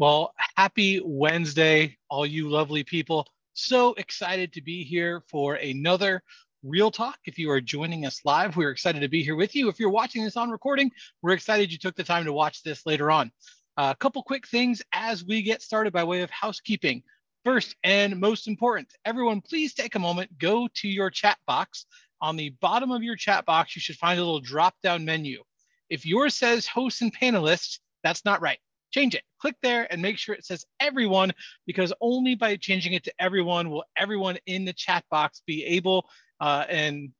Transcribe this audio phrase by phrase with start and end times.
[0.00, 3.26] Well, happy Wednesday, all you lovely people.
[3.52, 6.22] So excited to be here for another
[6.62, 7.18] Real Talk.
[7.26, 9.68] If you are joining us live, we're excited to be here with you.
[9.68, 12.86] If you're watching this on recording, we're excited you took the time to watch this
[12.86, 13.30] later on.
[13.76, 17.02] A couple quick things as we get started by way of housekeeping.
[17.44, 21.84] First and most important, everyone, please take a moment, go to your chat box.
[22.22, 25.42] On the bottom of your chat box, you should find a little drop down menu.
[25.90, 29.22] If yours says hosts and panelists, that's not right change it.
[29.40, 31.32] Click there and make sure it says everyone,
[31.66, 36.08] because only by changing it to everyone will everyone in the chat box be able
[36.40, 37.10] uh, and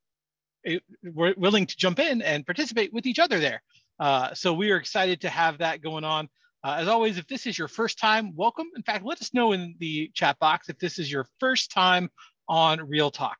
[1.03, 3.63] we're willing to jump in and participate with each other there.
[3.99, 6.29] Uh, so we are excited to have that going on.
[6.63, 8.67] Uh, as always, if this is your first time, welcome.
[8.77, 12.11] In fact, let us know in the chat box if this is your first time
[12.49, 13.37] on Real Talk.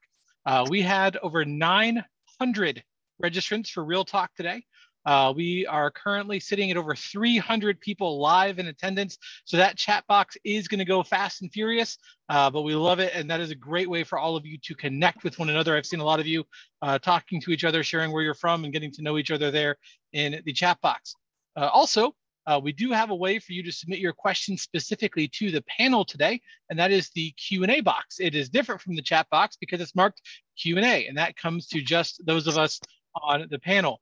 [0.47, 2.83] Uh, we had over 900
[3.23, 4.65] registrants for Real Talk today.
[5.07, 9.19] Uh, we are currently sitting at over 300 people live in attendance.
[9.45, 11.97] So that chat box is going to go fast and furious,
[12.29, 13.13] uh, but we love it.
[13.15, 15.77] And that is a great way for all of you to connect with one another.
[15.77, 16.45] I've seen a lot of you
[16.83, 19.51] uh, talking to each other, sharing where you're from and getting to know each other
[19.51, 19.77] there
[20.13, 21.15] in the chat box.
[21.57, 22.15] Uh, also,
[22.47, 25.63] uh, we do have a way for you to submit your questions specifically to the
[25.63, 28.19] panel today, and that is the Q&A box.
[28.19, 30.23] It is different from the chat box because it's marked
[30.59, 32.81] Q&A, and that comes to just those of us
[33.23, 34.01] on the panel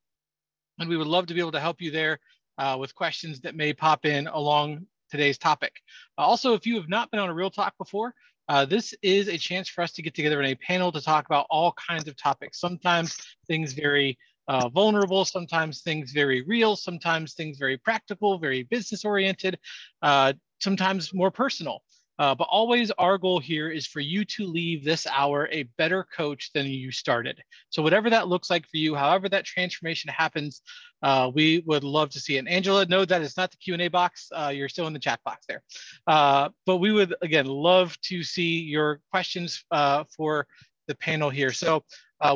[0.79, 2.19] and we would love to be able to help you there
[2.59, 5.73] uh, with questions that may pop in along today's topic.
[6.17, 8.15] Uh, also, if you have not been on a Real Talk before,
[8.49, 11.27] uh, this is a chance for us to get together in a panel to talk
[11.27, 12.59] about all kinds of topics.
[12.59, 19.05] Sometimes things very uh, vulnerable, sometimes things very real, sometimes things very practical, very business
[19.05, 19.59] oriented,
[20.01, 21.83] uh, sometimes more personal.
[22.19, 26.05] Uh, but always our goal here is for you to leave this hour a better
[26.17, 27.41] coach than you started.
[27.71, 30.63] So whatever that looks like for you, however that transformation happens,
[31.03, 32.41] uh, we would love to see it.
[32.41, 34.29] And Angela, that is not the Q&A box.
[34.35, 35.63] Uh, you're still in the chat box there.
[36.07, 40.47] Uh, but we would, again, love to see your questions uh, for
[40.89, 41.53] the panel here.
[41.53, 41.85] So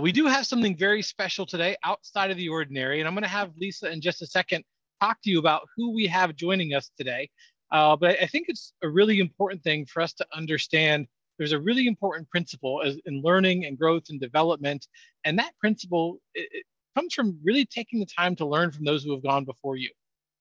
[0.01, 3.01] we do have something very special today outside of the ordinary.
[3.01, 4.65] And I'm gonna have Lisa in just a second
[5.03, 7.29] talk to you about who we have joining us today.
[7.72, 11.06] Uh, but I think it's a really important thing for us to understand
[11.38, 14.87] there's a really important principle as, in learning and growth and development.
[15.25, 19.03] And that principle it, it comes from really taking the time to learn from those
[19.03, 19.91] who have gone before you.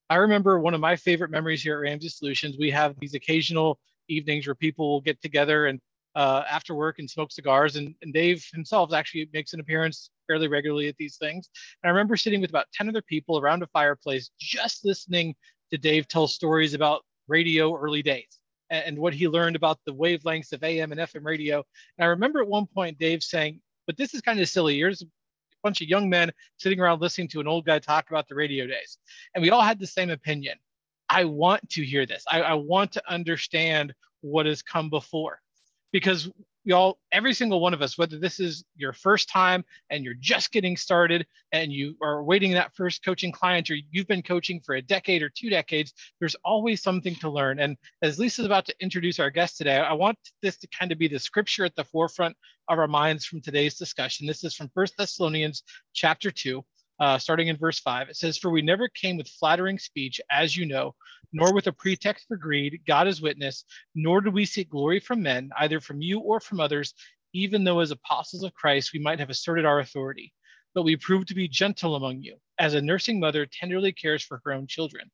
[0.09, 2.57] I remember one of my favorite memories here at Ramsey Solutions.
[2.59, 5.79] We have these occasional evenings where people will get together and
[6.15, 7.77] uh, after work and smoke cigars.
[7.77, 11.49] And, and, Dave himself actually makes an appearance fairly regularly at these things.
[11.81, 15.33] And I remember sitting with about 10 other people around a fireplace, just listening
[15.71, 18.37] to Dave tell stories about radio early days
[18.69, 21.63] and what he learned about the wavelengths of AM and FM radio.
[21.97, 24.77] And I remember at one point Dave saying, but this is kind of silly.
[24.77, 25.07] Here's a
[25.63, 28.65] bunch of young men sitting around listening to an old guy talk about the radio
[28.65, 28.97] days.
[29.35, 30.57] And we all had the same opinion.
[31.09, 32.23] I want to hear this.
[32.31, 35.39] I, I want to understand what has come before
[35.91, 36.29] because
[36.63, 40.51] y'all, every single one of us, whether this is your first time and you're just
[40.51, 44.75] getting started and you are waiting that first coaching client or you've been coaching for
[44.75, 47.59] a decade or two decades, there's always something to learn.
[47.59, 50.99] And as Lisa's about to introduce our guest today, I want this to kind of
[50.99, 52.37] be the scripture at the forefront
[52.69, 54.27] of our minds from today's discussion.
[54.27, 55.63] This is from First Thessalonians
[55.93, 56.63] chapter 2
[57.01, 58.09] uh, starting in verse 5.
[58.09, 60.93] It says, For we never came with flattering speech, as you know,
[61.33, 65.23] nor with a pretext for greed, God is witness, nor did we seek glory from
[65.23, 66.93] men, either from you or from others,
[67.33, 70.31] even though as apostles of Christ we might have asserted our authority.
[70.75, 74.39] But we proved to be gentle among you, as a nursing mother tenderly cares for
[74.45, 75.09] her own children.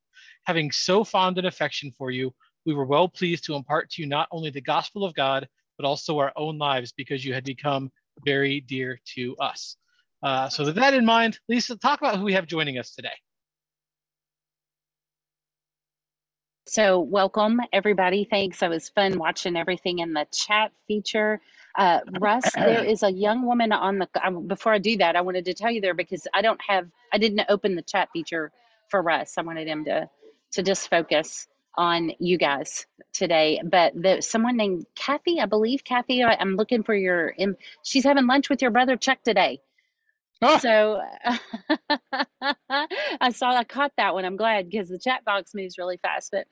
[0.46, 2.34] Having so fond an affection for you,
[2.66, 5.86] we were well pleased to impart to you not only the gospel of God, but
[5.86, 7.92] also our own lives, because you had become
[8.25, 9.78] very dear to us.
[10.23, 13.09] Uh, so with that in mind, Lisa, talk about who we have joining us today.
[16.66, 18.25] So welcome everybody.
[18.29, 18.63] Thanks.
[18.63, 21.41] It was fun watching everything in the chat feature.
[21.77, 24.07] Uh, Russ, there is a young woman on the.
[24.23, 26.88] Um, before I do that, I wanted to tell you there because I don't have.
[27.11, 28.53] I didn't open the chat feature
[28.89, 29.38] for Russ.
[29.38, 30.09] I wanted him to
[30.53, 33.62] to just focus on you guys today.
[33.65, 36.24] But the someone named Kathy, I believe Kathy.
[36.24, 37.36] I, am looking for your.
[37.83, 39.59] She's having lunch with your brother Chuck today.
[40.42, 40.57] Oh.
[40.60, 41.01] So
[43.19, 44.25] I saw, I caught that one.
[44.25, 46.31] I'm glad because the chat box moves really fast.
[46.31, 46.48] But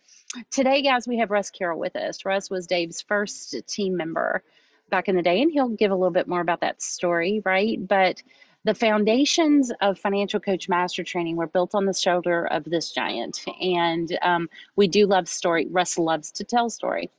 [0.49, 2.25] today, guys, we have Russ Carroll with us.
[2.25, 4.43] Russ was Dave's first team member
[4.89, 7.77] back in the day, and he'll give a little bit more about that story, right?
[7.79, 8.21] But
[8.63, 13.45] the foundations of financial coach master training were built on the shoulder of this giant.
[13.61, 15.67] And um, we do love story.
[15.69, 17.11] Russ loves to tell story,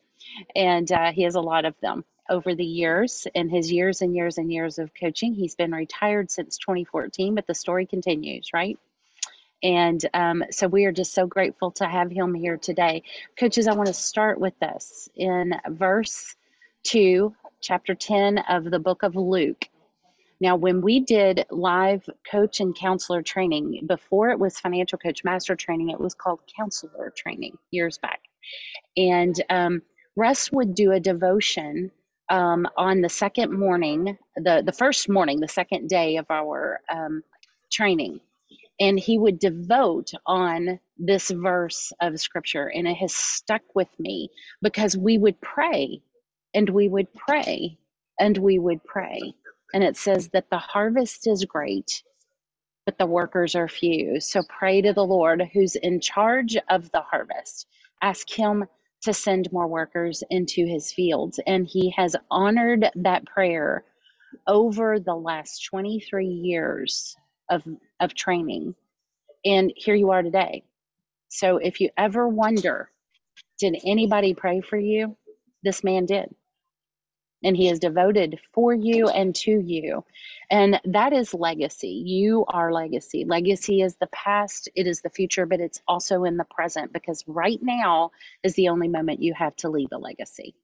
[0.56, 4.14] and uh, he has a lot of them over the years in his years and
[4.14, 5.34] years and years of coaching.
[5.34, 8.78] He's been retired since 2014, but the story continues, right?
[9.62, 13.02] And um, so we are just so grateful to have him here today.
[13.38, 16.36] Coaches, I want to start with this in verse
[16.84, 19.64] 2, chapter 10 of the book of Luke.
[20.38, 25.56] Now, when we did live coach and counselor training, before it was financial coach master
[25.56, 28.20] training, it was called counselor training years back.
[28.96, 29.82] And um,
[30.14, 31.90] Russ would do a devotion
[32.30, 37.22] um, on the second morning, the, the first morning, the second day of our um,
[37.70, 38.20] training.
[38.80, 42.68] And he would devote on this verse of scripture.
[42.68, 44.30] And it has stuck with me
[44.62, 46.02] because we would pray
[46.54, 47.78] and we would pray
[48.20, 49.34] and we would pray.
[49.74, 52.02] And it says that the harvest is great,
[52.86, 54.20] but the workers are few.
[54.20, 57.66] So pray to the Lord who's in charge of the harvest.
[58.02, 58.66] Ask him
[59.02, 61.40] to send more workers into his fields.
[61.46, 63.84] And he has honored that prayer
[64.46, 67.16] over the last 23 years
[67.50, 67.62] of,
[68.00, 68.74] of training.
[69.44, 70.64] And here you are today.
[71.28, 72.90] So if you ever wonder,
[73.58, 75.16] did anybody pray for you?
[75.62, 76.34] This man did
[77.42, 80.04] and he is devoted for you and to you.
[80.50, 82.02] And that is legacy.
[82.06, 83.24] You are legacy.
[83.24, 87.24] Legacy is the past, it is the future, but it's also in the present because
[87.26, 88.10] right now
[88.42, 90.54] is the only moment you have to leave a legacy.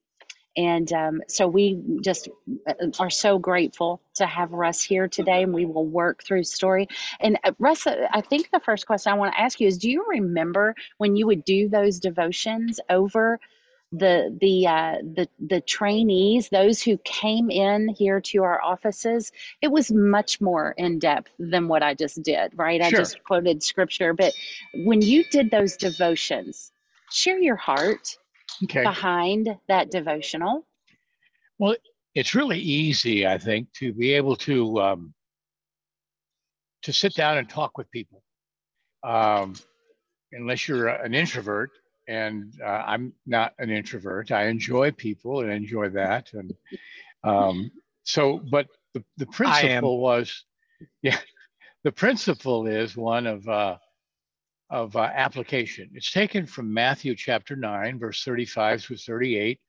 [0.56, 2.28] And um, so we just
[2.68, 6.88] uh, are so grateful to have Russ here today, and we will work through story.
[7.20, 9.78] And uh, Russ, uh, I think the first question I want to ask you is:
[9.78, 13.40] Do you remember when you would do those devotions over
[13.92, 19.30] the the uh, the the trainees, those who came in here to our offices,
[19.60, 22.52] it was much more in depth than what I just did.
[22.56, 22.86] Right, sure.
[22.86, 24.32] I just quoted scripture, but
[24.74, 26.72] when you did those devotions,
[27.10, 28.16] share your heart
[28.64, 28.82] okay.
[28.82, 30.66] behind that devotional.
[31.58, 31.76] Well,
[32.14, 35.14] it's really easy, I think, to be able to um,
[36.82, 38.22] to sit down and talk with people.
[39.04, 39.54] Um,
[40.32, 41.70] unless you're an introvert,
[42.08, 44.32] and uh, I'm not an introvert.
[44.32, 46.52] I enjoy people and enjoy that, and
[47.24, 47.70] um,
[48.04, 48.40] so.
[48.50, 50.44] But the the principle was,
[51.02, 51.18] yeah,
[51.84, 53.76] the principle is one of uh,
[54.70, 55.90] of uh, application.
[55.94, 59.60] It's taken from Matthew chapter nine, verse thirty-five through thirty-eight,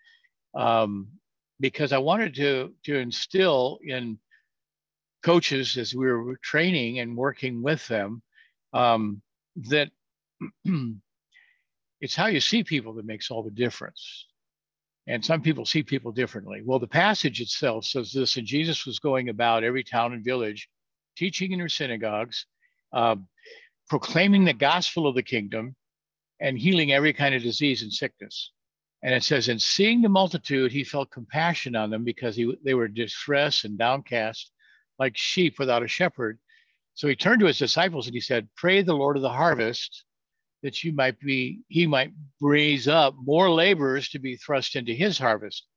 [0.56, 1.08] um,
[1.60, 4.18] because I wanted to to instill in
[5.24, 8.22] coaches as we were training and working with them
[8.74, 9.22] um,
[9.56, 9.90] that
[12.04, 14.28] it's how you see people that makes all the difference.
[15.08, 16.62] And some people see people differently.
[16.62, 20.68] Well, the passage itself says this, and Jesus was going about every town and village,
[21.16, 22.46] teaching in their synagogues,
[22.92, 23.16] uh,
[23.88, 25.78] proclaiming the gospel of the kingdom,
[26.42, 28.52] and healing every kind of disease and sickness.
[29.02, 32.74] And it says, and seeing the multitude, he felt compassion on them because he, they
[32.74, 34.52] were distressed and downcast,
[35.00, 36.38] like sheep without a shepherd.
[36.96, 40.04] So he turned to his disciples and he said, Pray the Lord of the harvest
[40.64, 42.12] that you might be, he might
[42.42, 45.68] raise up more laborers to be thrust into his harvest.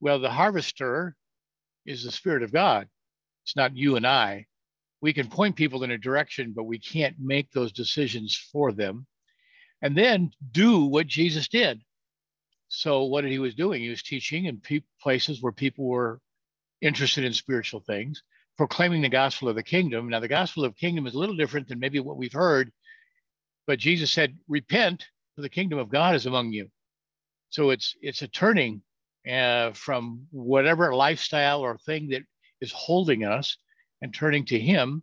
[0.00, 1.16] Well, the harvester
[1.84, 2.88] is the Spirit of God.
[3.44, 4.46] It's not you and I.
[5.02, 9.06] We can point people in a direction, but we can't make those decisions for them.
[9.82, 11.82] And then do what Jesus did.
[12.68, 16.20] So, what did he was doing, he was teaching in pe- places where people were
[16.80, 18.22] interested in spiritual things,
[18.56, 20.08] proclaiming the gospel of the kingdom.
[20.08, 22.72] Now, the gospel of kingdom is a little different than maybe what we've heard
[23.66, 26.70] but Jesus said, "Repent, for the kingdom of God is among you."
[27.50, 28.82] So it's it's a turning
[29.30, 32.22] uh, from whatever lifestyle or thing that
[32.60, 33.56] is holding us
[34.02, 35.02] and turning to Him,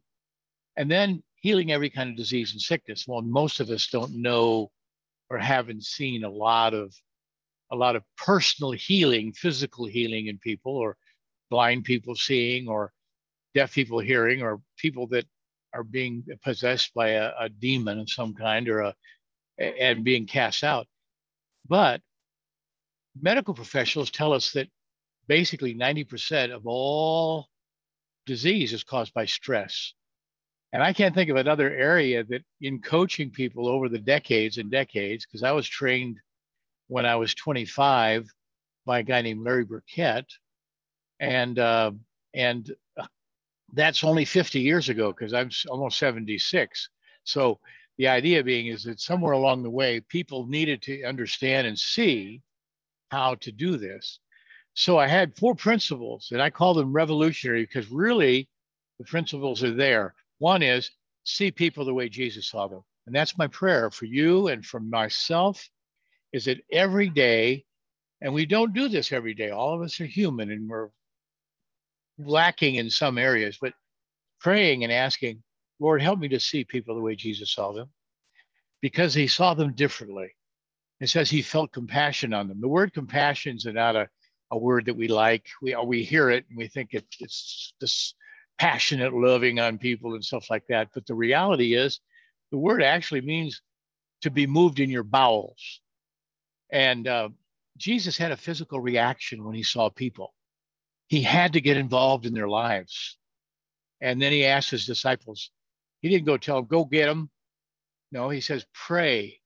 [0.77, 3.05] and then healing every kind of disease and sickness.
[3.07, 4.71] Well, most of us don't know
[5.29, 6.93] or haven't seen a lot of
[7.71, 10.95] a lot of personal healing, physical healing in people, or
[11.49, 12.93] blind people seeing, or
[13.55, 15.25] deaf people hearing, or people that
[15.73, 18.95] are being possessed by a, a demon of some kind or a
[19.57, 20.87] and being cast out.
[21.67, 22.01] But
[23.19, 24.67] medical professionals tell us that
[25.27, 27.47] basically 90% of all
[28.25, 29.93] disease is caused by stress.
[30.71, 34.71] And I can't think of another area that in coaching people over the decades and
[34.71, 36.19] decades, because I was trained
[36.87, 38.27] when I was 25
[38.85, 40.25] by a guy named Larry Burkett.
[41.19, 41.91] And, uh,
[42.33, 42.69] and
[43.73, 46.89] that's only 50 years ago because I'm almost 76.
[47.23, 47.59] So
[47.97, 52.41] the idea being is that somewhere along the way, people needed to understand and see
[53.09, 54.19] how to do this.
[54.75, 58.49] So I had four principles, and I call them revolutionary because really
[58.97, 60.15] the principles are there.
[60.39, 60.89] One is
[61.23, 62.81] see people the way Jesus saw them.
[63.05, 65.67] And that's my prayer for you and for myself
[66.31, 67.65] is that every day,
[68.21, 70.89] and we don't do this every day, all of us are human and we're
[72.27, 73.73] lacking in some areas, but
[74.39, 75.43] praying and asking,
[75.79, 77.89] Lord, help me to see people the way Jesus saw them
[78.81, 80.35] because he saw them differently.
[80.99, 82.61] It says he felt compassion on them.
[82.61, 84.07] The word compassion is not a,
[84.51, 85.45] a word that we like.
[85.61, 88.13] We, we hear it and we think it, it's this
[88.57, 90.89] passionate loving on people and stuff like that.
[90.93, 91.99] But the reality is,
[92.51, 93.61] the word actually means
[94.21, 95.81] to be moved in your bowels.
[96.71, 97.29] And uh,
[97.77, 100.33] Jesus had a physical reaction when he saw people.
[101.07, 103.17] He had to get involved in their lives.
[104.01, 105.51] And then he asked his disciples,
[106.01, 107.29] he didn't go tell them, go get them.
[108.11, 109.39] No, he says, pray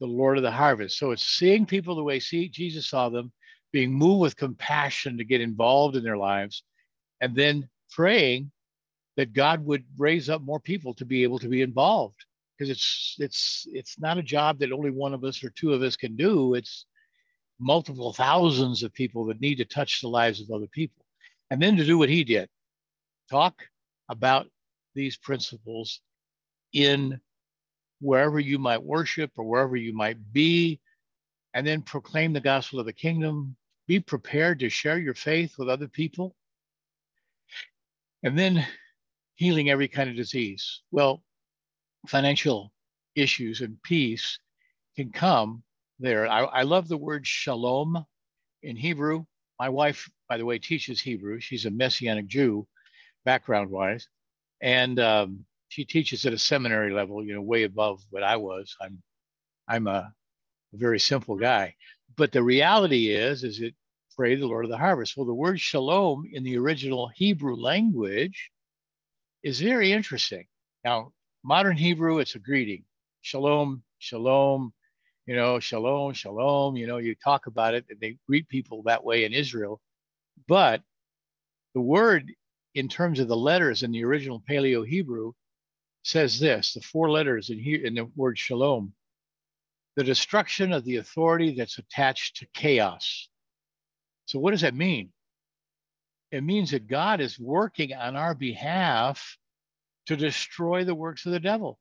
[0.00, 0.98] the Lord of the harvest.
[0.98, 3.32] So it's seeing people the way see, Jesus saw them,
[3.72, 6.64] being moved with compassion to get involved in their lives,
[7.20, 8.50] and then praying
[9.16, 12.16] that God would raise up more people to be able to be involved.
[12.58, 15.82] Because it's it's it's not a job that only one of us or two of
[15.82, 16.54] us can do.
[16.54, 16.86] It's
[17.58, 20.99] multiple thousands of people that need to touch the lives of other people.
[21.50, 22.48] And then to do what he did,
[23.30, 23.62] talk
[24.08, 24.46] about
[24.94, 26.00] these principles
[26.72, 27.20] in
[28.00, 30.80] wherever you might worship or wherever you might be,
[31.54, 33.56] and then proclaim the gospel of the kingdom.
[33.86, 36.34] Be prepared to share your faith with other people.
[38.22, 38.64] And then
[39.34, 40.82] healing every kind of disease.
[40.92, 41.22] Well,
[42.06, 42.72] financial
[43.16, 44.38] issues and peace
[44.96, 45.62] can come
[45.98, 46.28] there.
[46.28, 48.04] I, I love the word shalom
[48.62, 49.24] in Hebrew.
[49.60, 51.38] My wife, by the way, teaches Hebrew.
[51.38, 52.66] She's a Messianic Jew,
[53.26, 54.08] background wise.
[54.62, 58.74] And um, she teaches at a seminary level, you know, way above what I was.
[58.80, 59.02] I'm,
[59.68, 60.14] I'm a,
[60.72, 61.74] a very simple guy.
[62.16, 63.74] But the reality is, is it
[64.16, 65.14] pray the Lord of the harvest.
[65.14, 68.50] Well, the word shalom in the original Hebrew language
[69.42, 70.46] is very interesting.
[70.84, 71.12] Now,
[71.44, 72.84] modern Hebrew, it's a greeting.
[73.20, 74.72] Shalom, shalom,
[75.26, 79.04] you know, shalom, shalom, you know, you talk about it and they greet people that
[79.04, 79.80] way in Israel.
[80.48, 80.82] But
[81.74, 82.32] the word
[82.74, 85.32] in terms of the letters in the original Paleo Hebrew
[86.02, 88.94] says this the four letters in here in the word shalom
[89.96, 93.28] the destruction of the authority that's attached to chaos.
[94.26, 95.12] So, what does that mean?
[96.30, 99.36] It means that God is working on our behalf
[100.06, 101.78] to destroy the works of the devil.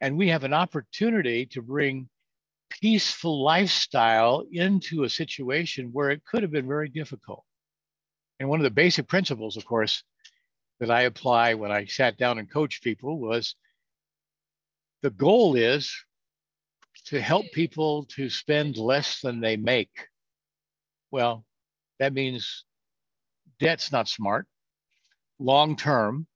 [0.00, 2.08] And we have an opportunity to bring
[2.70, 7.44] peaceful lifestyle into a situation where it could have been very difficult.
[8.38, 10.02] And one of the basic principles, of course,
[10.80, 13.54] that I apply when I sat down and coached people was
[15.02, 15.94] the goal is
[17.06, 20.08] to help people to spend less than they make.
[21.10, 21.44] Well,
[21.98, 22.64] that means
[23.58, 24.46] debt's not smart.
[25.38, 26.26] Long term,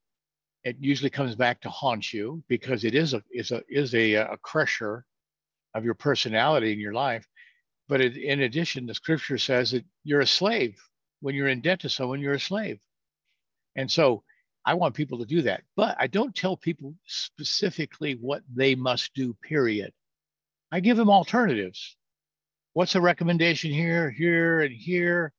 [0.65, 4.15] it usually comes back to haunt you because it is a is a is a,
[4.15, 5.05] a crusher
[5.75, 7.27] of your personality in your life.
[7.89, 10.81] But it, in addition, the scripture says that you're a slave.
[11.21, 12.79] When you're in debt to someone, you're a slave.
[13.77, 14.23] And so
[14.65, 15.63] I want people to do that.
[15.77, 19.93] But I don't tell people specifically what they must do, period.
[20.73, 21.97] I give them alternatives.
[22.73, 25.33] What's a recommendation here, here, and here?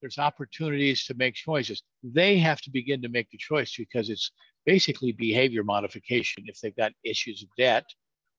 [0.00, 1.82] There's opportunities to make choices.
[2.02, 4.30] They have to begin to make the choice because it's
[4.64, 7.84] basically behavior modification if they've got issues of debt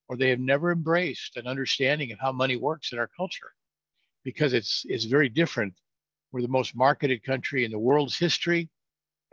[0.09, 3.53] or they have never embraced an understanding of how money works in our culture
[4.23, 5.75] because it's it's very different.
[6.31, 8.69] We're the most marketed country in the world's history,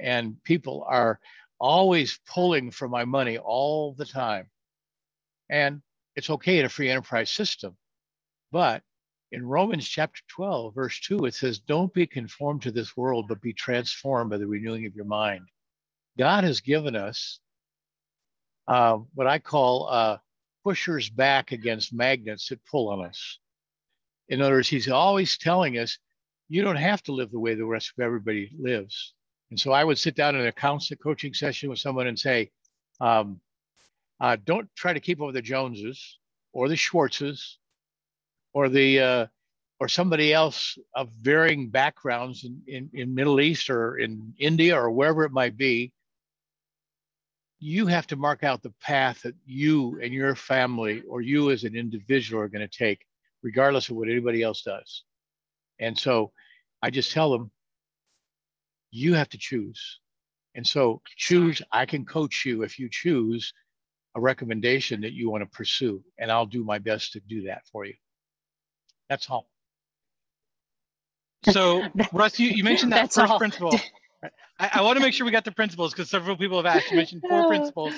[0.01, 1.21] and people are
[1.61, 4.49] always pulling for my money all the time.
[5.51, 5.83] And
[6.17, 7.77] it's okay in a free enterprise system.
[8.53, 8.83] But
[9.33, 13.41] in Romans chapter 12, verse 2, it says, Don't be conformed to this world, but
[13.43, 15.49] be transformed by the renewing of your mind.
[16.19, 17.41] God has given us
[18.69, 20.19] uh, what I call uh,
[20.67, 23.39] pushers back against magnets that pull on us.
[24.29, 25.97] In other words, he's always telling us,
[26.49, 29.15] you don't have to live the way the rest of everybody lives.
[29.51, 32.51] And so I would sit down in a counseling coaching session with someone and say,
[33.01, 33.41] um,
[34.19, 36.19] uh, don't try to keep up with the Joneses
[36.53, 37.59] or the Schwartzes
[38.53, 39.27] or the uh,
[39.79, 44.91] or somebody else of varying backgrounds in, in, in Middle East or in India or
[44.91, 45.93] wherever it might be
[47.59, 51.65] you have to mark out the path that you and your family or you as
[51.65, 53.05] an individual are going to take,
[53.43, 55.05] regardless of what anybody else does.
[55.81, 56.33] And so
[56.83, 57.51] I just tell them,
[58.91, 60.01] you have to choose.
[60.55, 63.53] And so choose, I can coach you if you choose
[64.15, 67.63] a recommendation that you want to pursue, and I'll do my best to do that
[67.71, 67.95] for you.
[69.09, 69.49] That's all.
[71.53, 73.39] So, Russ, you, you mentioned that That's first all.
[73.39, 73.79] principle.
[74.59, 76.91] I, I want to make sure we got the principles because several people have asked.
[76.91, 77.95] You mentioned four principles.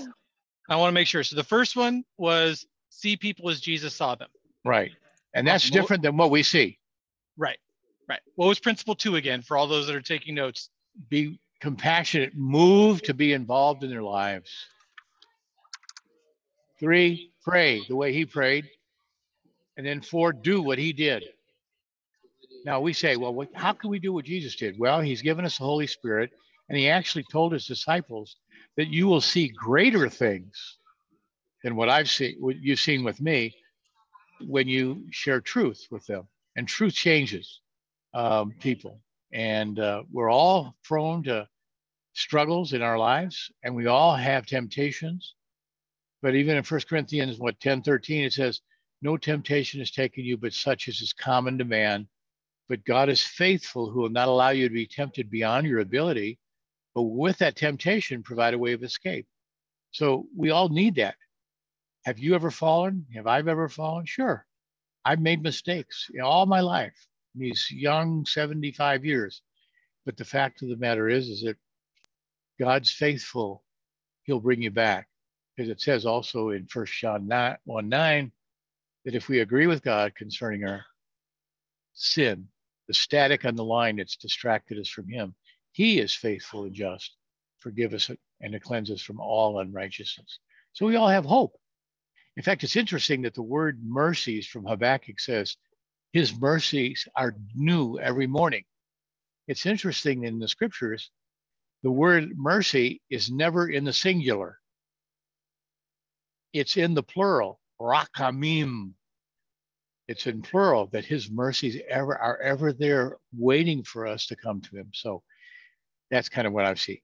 [0.69, 1.23] I want to make sure.
[1.25, 4.29] So the first one was see people as Jesus saw them.
[4.65, 4.93] Right.
[5.35, 6.79] And that's different than what we see.
[7.37, 7.59] Right.
[8.09, 8.21] Right.
[8.37, 10.71] What was principle two again for all those that are taking notes?
[11.09, 14.51] Be compassionate, move to be involved in their lives.
[16.79, 18.69] Three, pray the way he prayed.
[19.77, 21.25] And then four, do what he did.
[22.69, 24.79] Now we say, well, what, how can we do what Jesus did?
[24.79, 26.33] Well, he's given us the Holy Spirit,
[26.69, 28.37] and he actually told his disciples
[28.77, 30.77] that you will see greater things
[31.65, 33.55] than what I've seen, what you've seen with me,
[34.47, 36.29] when you share truth with them.
[36.57, 37.63] And truth changes
[38.13, 39.01] um, people,
[39.33, 41.49] and uh, we're all prone to
[42.13, 45.37] struggles in our lives, and we all have temptations.
[46.21, 48.61] But even in First Corinthians, what 10, 13, it says,
[49.01, 52.07] no temptation has taken you, but such as is common to man.
[52.69, 56.39] But God is faithful, who will not allow you to be tempted beyond your ability,
[56.95, 59.27] but with that temptation, provide a way of escape.
[59.93, 61.17] So we all need that.
[62.05, 63.07] Have you ever fallen?
[63.15, 64.05] Have I ever fallen?
[64.07, 64.47] Sure.
[65.05, 69.43] I've made mistakes know, all my life, these young 75 years.
[70.05, 71.57] But the fact of the matter is, is that
[72.59, 73.63] God's faithful.
[74.25, 75.09] He'll bring you back.
[75.57, 78.33] Because it says also in First John 9, 1 9
[79.05, 80.85] that if we agree with God concerning our
[81.95, 82.49] sin,
[82.89, 85.35] the static on the line that's distracted us from Him,
[85.73, 87.17] He is faithful and just,
[87.61, 90.41] forgive us and to cleanse us from all unrighteousness.
[90.75, 91.55] So we all have hope.
[92.37, 95.57] In fact, it's interesting that the word mercies from Habakkuk says,
[96.13, 98.65] His mercies are new every morning.
[99.49, 101.11] It's interesting in the scriptures,
[101.83, 104.59] the word mercy is never in the singular,
[106.53, 108.93] it's in the plural, rakamim.
[110.09, 114.61] It's in plural that his mercies ever are ever there waiting for us to come
[114.63, 114.91] to him.
[114.95, 115.23] So
[116.11, 117.03] that's kind of what I see.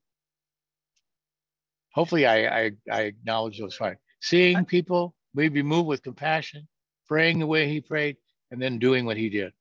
[1.92, 3.96] Hopefully I, I, I acknowledge those fine.
[4.20, 6.66] Seeing people, we be moved with compassion,
[7.06, 8.16] praying the way he prayed,
[8.50, 9.52] and then doing what he did.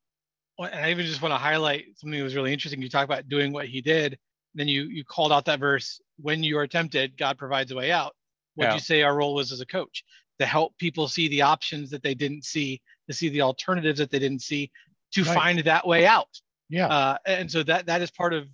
[0.58, 2.82] Well, and I even just want to highlight something that was really interesting.
[2.82, 4.18] You talk about doing what he did.
[4.56, 7.92] Then you you called out that verse, when you are tempted, God provides a way
[7.92, 8.16] out.
[8.56, 8.74] What yeah.
[8.76, 10.04] you say our role was as a coach?
[10.40, 14.10] To help people see the options that they didn't see, to see the alternatives that
[14.10, 14.72] they didn't see,
[15.14, 15.34] to right.
[15.34, 16.30] find that way out.
[16.70, 16.88] Yeah.
[16.88, 18.48] Uh, and so that that is part of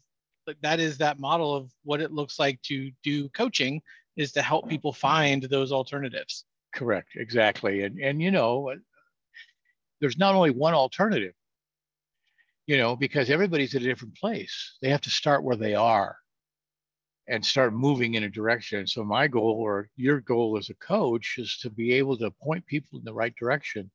[0.62, 3.82] that is that model of what it looks like to do coaching
[4.18, 6.46] is to help people find those alternatives.
[6.76, 7.10] Correct.
[7.16, 7.84] Exactly.
[7.84, 8.76] And and you know,
[10.02, 11.34] there's not only one alternative.
[12.68, 14.78] You know, because everybody's at a different place.
[14.84, 16.18] They have to start where they are
[17.30, 18.88] and start moving in a direction.
[18.88, 22.66] So my goal or your goal as a coach is to be able to point
[22.66, 23.90] people in the right direction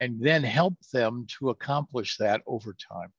[0.00, 3.12] and then help them to accomplish that over time.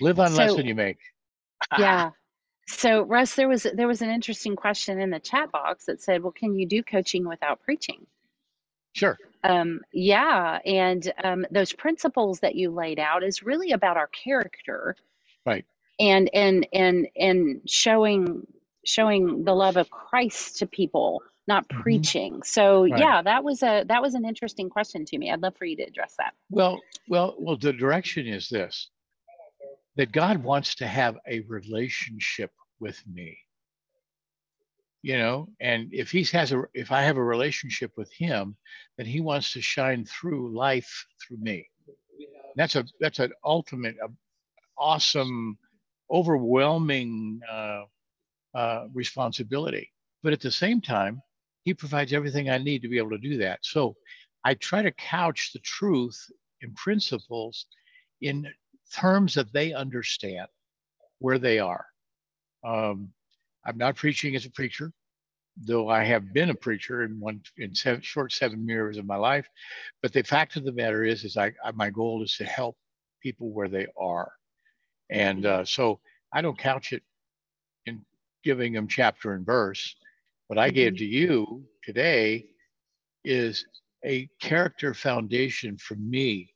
[0.00, 0.98] Live on so, less than you make.
[1.78, 2.10] yeah.
[2.68, 6.20] So Russ, there was there was an interesting question in the chat box that said,
[6.20, 8.04] "Well, can you do coaching without preaching?"
[8.96, 9.18] Sure.
[9.44, 14.96] Um, yeah, and um, those principles that you laid out is really about our character,
[15.44, 15.66] right?
[16.00, 18.46] And and and and showing
[18.86, 21.82] showing the love of Christ to people, not mm-hmm.
[21.82, 22.42] preaching.
[22.42, 22.98] So right.
[22.98, 25.30] yeah, that was a that was an interesting question to me.
[25.30, 26.32] I'd love for you to address that.
[26.50, 27.58] Well, well, well.
[27.58, 28.88] The direction is this:
[29.96, 33.36] that God wants to have a relationship with me
[35.06, 38.56] you know and if he has a if i have a relationship with him
[38.96, 41.68] then he wants to shine through life through me.
[42.56, 44.08] That's a that's an ultimate uh,
[44.76, 45.58] awesome
[46.10, 47.82] overwhelming uh,
[48.54, 49.92] uh, responsibility.
[50.24, 51.22] But at the same time
[51.62, 53.60] he provides everything i need to be able to do that.
[53.62, 53.94] So
[54.44, 56.18] i try to couch the truth
[56.62, 57.66] in principles
[58.22, 58.48] in
[58.92, 60.48] terms that they understand
[61.20, 61.86] where they are.
[62.64, 63.12] Um,
[63.66, 64.92] I'm not preaching as a preacher,
[65.56, 69.16] though I have been a preacher in one in seven, short seven years of my
[69.16, 69.48] life.
[70.02, 72.76] But the fact of the matter is, is I, I my goal is to help
[73.22, 74.30] people where they are,
[75.10, 76.00] and uh, so
[76.32, 77.02] I don't couch it
[77.86, 78.04] in
[78.44, 79.96] giving them chapter and verse.
[80.46, 80.98] What I gave mm-hmm.
[80.98, 82.46] to you today
[83.24, 83.66] is
[84.04, 86.54] a character foundation for me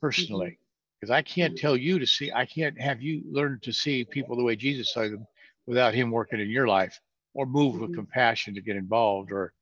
[0.00, 0.58] personally
[1.00, 4.36] because I can't tell you to see, I can't have you learn to see people
[4.36, 5.26] the way Jesus saw them
[5.66, 6.98] without him working in your life
[7.34, 7.94] or move with mm-hmm.
[7.94, 9.52] compassion to get involved or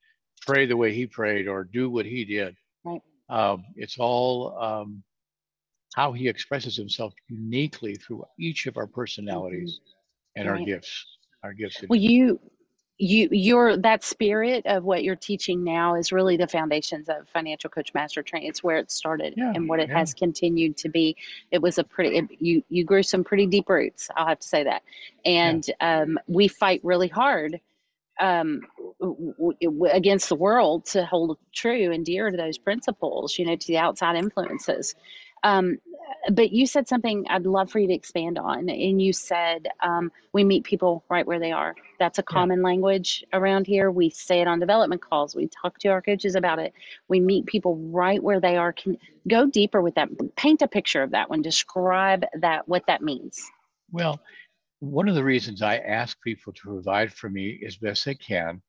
[0.47, 2.57] pray the way he prayed or do what he did.
[2.85, 3.03] Right.
[3.29, 5.03] Um, it's all um,
[5.95, 10.41] how he expresses himself uniquely through each of our personalities mm-hmm.
[10.41, 10.61] and right.
[10.61, 11.07] our gifts,
[11.45, 11.85] our gifts.
[11.89, 12.41] Well, you
[13.01, 17.71] you your that spirit of what you're teaching now is really the foundations of financial
[17.71, 19.99] coach master training it's where it started yeah, and what it yeah.
[19.99, 21.17] has continued to be
[21.51, 24.47] it was a pretty it, you you grew some pretty deep roots i'll have to
[24.47, 24.83] say that
[25.25, 26.03] and yeah.
[26.03, 27.59] um, we fight really hard
[28.21, 28.61] um,
[29.01, 33.57] w- w- against the world to hold true and dear to those principles you know
[33.57, 34.95] to the outside influences
[35.43, 35.79] Um,
[36.31, 38.69] but you said something I'd love for you to expand on.
[38.69, 41.75] And you said um, we meet people right where they are.
[41.99, 42.65] That's a common yeah.
[42.65, 43.91] language around here.
[43.91, 45.35] We say it on development calls.
[45.35, 46.75] We talk to our coaches about it.
[47.09, 48.73] We meet people right where they are.
[48.73, 48.99] Can
[49.29, 50.09] go deeper with that.
[50.37, 51.43] Paint a picture of that one.
[51.43, 53.43] Describe that what that means.
[53.91, 54.21] Well,
[54.81, 58.63] one of the reasons I ask people to provide for me as best they can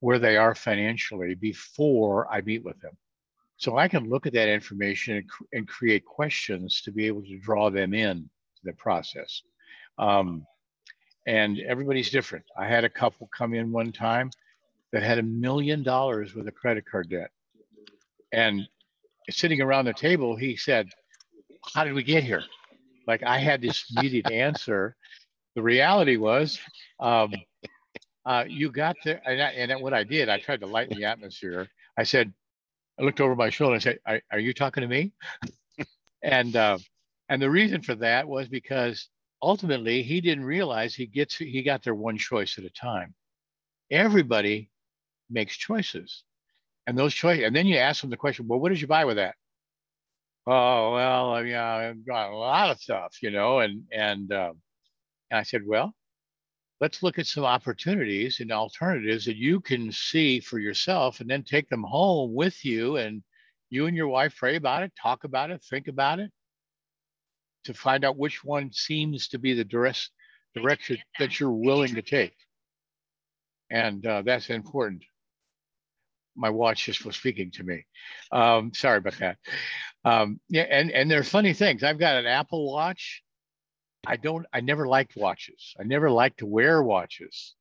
[0.00, 2.96] where they are financially before I meet with them.
[3.58, 7.38] So I can look at that information and, and create questions to be able to
[7.38, 9.42] draw them in to the process.
[9.98, 10.46] Um,
[11.26, 12.44] and everybody's different.
[12.56, 14.30] I had a couple come in one time
[14.92, 17.30] that had a million dollars with a credit card debt.
[18.32, 18.62] And
[19.30, 20.88] sitting around the table, he said,
[21.74, 22.44] How did we get here?
[23.06, 24.96] Like I had this immediate answer.
[25.54, 26.58] The reality was,
[27.00, 27.32] um,
[28.26, 31.06] uh, you got there, and, I, and what I did, I tried to lighten the
[31.06, 31.68] atmosphere.
[31.96, 32.32] I said,
[32.98, 35.12] I looked over my shoulder and said, "Are, are you talking to me?"
[36.22, 36.78] and uh,
[37.28, 39.08] and the reason for that was because
[39.42, 43.14] ultimately he didn't realize he gets he got there one choice at a time.
[43.90, 44.70] Everybody
[45.30, 46.24] makes choices,
[46.86, 47.44] and those choices.
[47.44, 49.34] And then you ask them the question, "Well, what did you buy with that?"
[50.46, 54.52] Oh well, yeah, I've got a lot of stuff, you know, and and uh,
[55.30, 55.92] and I said, well,
[56.80, 61.42] let's look at some opportunities and alternatives that you can see for yourself and then
[61.42, 63.22] take them home with you and
[63.70, 66.30] you and your wife pray about it talk about it think about it
[67.66, 70.10] to find out which one seems to be the direct
[70.54, 72.34] direction that you're willing to take.
[73.70, 75.02] And uh, that's important.
[76.36, 77.84] My watch just was speaking to me.
[78.30, 79.36] Um, sorry about that.
[80.04, 81.82] Um, yeah and and there are funny things.
[81.82, 83.22] I've got an apple watch
[84.06, 85.74] I don't, I never liked watches.
[85.78, 87.54] I never liked to wear watches.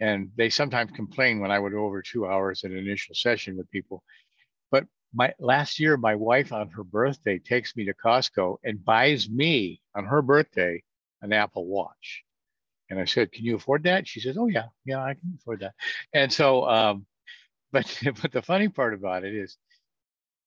[0.00, 3.70] And they sometimes complain when I would over two hours at an initial session with
[3.70, 4.02] people.
[4.70, 9.28] But my last year, my wife on her birthday takes me to Costco and buys
[9.28, 10.82] me on her birthday
[11.22, 12.24] an Apple Watch.
[12.88, 15.60] And I said, "Can you afford that?" She says, "Oh yeah, yeah, I can afford
[15.60, 15.74] that."
[16.12, 17.06] And so, um,
[17.72, 19.56] but but the funny part about it is,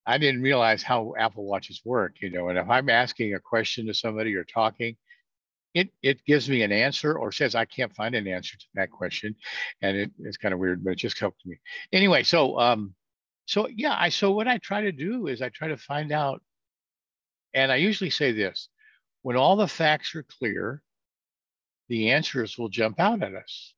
[0.05, 2.49] I didn't realize how Apple Watches work, you know.
[2.49, 4.97] And if I'm asking a question to somebody or talking,
[5.73, 8.91] it it gives me an answer or says I can't find an answer to that
[8.91, 9.35] question,
[9.81, 11.59] and it, it's kind of weird, but it just helped me.
[11.91, 12.93] Anyway, so um,
[13.45, 16.41] so yeah, I so what I try to do is I try to find out,
[17.53, 18.69] and I usually say this:
[19.23, 20.81] when all the facts are clear,
[21.89, 23.73] the answers will jump out at us,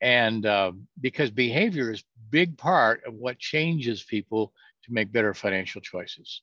[0.00, 4.52] and uh, because behavior is big part of what changes people
[4.84, 6.42] to make better financial choices.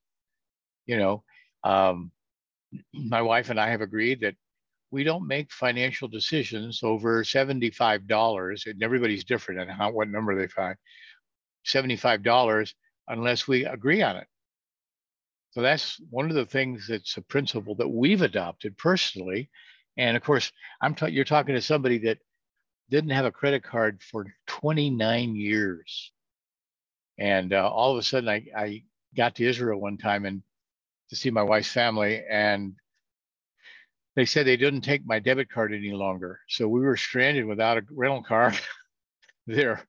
[0.86, 1.24] You know.
[1.64, 2.12] Um,
[2.94, 4.36] my wife and I have agreed that
[4.92, 10.48] we don't make financial decisions over $75, and everybody's different and how what number they
[10.48, 10.76] find.
[11.66, 12.74] $75
[13.08, 14.28] unless we agree on it.
[15.52, 19.50] So that's one of the things that's a principle that we've adopted personally.
[19.98, 22.20] And of course, I'm ta- you're talking to somebody that
[22.90, 26.12] didn't have a credit card for 29 years.
[27.18, 28.84] And uh, all of a sudden, I, I
[29.16, 30.42] got to Israel one time and
[31.12, 32.74] to see my wife's family and
[34.16, 36.40] they said they didn't take my debit card any longer.
[36.48, 38.54] So we were stranded without a rental car
[39.48, 39.86] there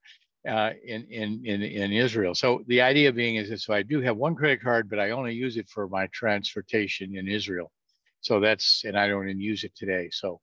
[0.48, 2.34] uh, in, in, in, in Israel.
[2.34, 5.10] So the idea being is that so I do have one credit card, but I
[5.10, 7.70] only use it for my transportation in Israel.
[8.20, 10.08] So that's, and I don't even use it today.
[10.10, 10.40] So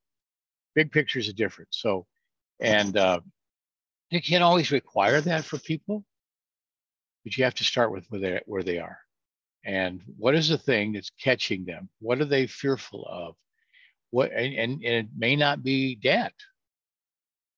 [0.76, 1.70] big picture is a different.
[1.72, 2.06] So,
[2.62, 3.20] and uh,
[4.12, 6.06] you can't always require that for people,
[7.26, 8.98] but you have to start with where they, where they are
[9.66, 11.90] and what is the thing that's catching them?
[12.00, 13.36] What are they fearful of?
[14.12, 16.34] What and, and, and it may not be debt.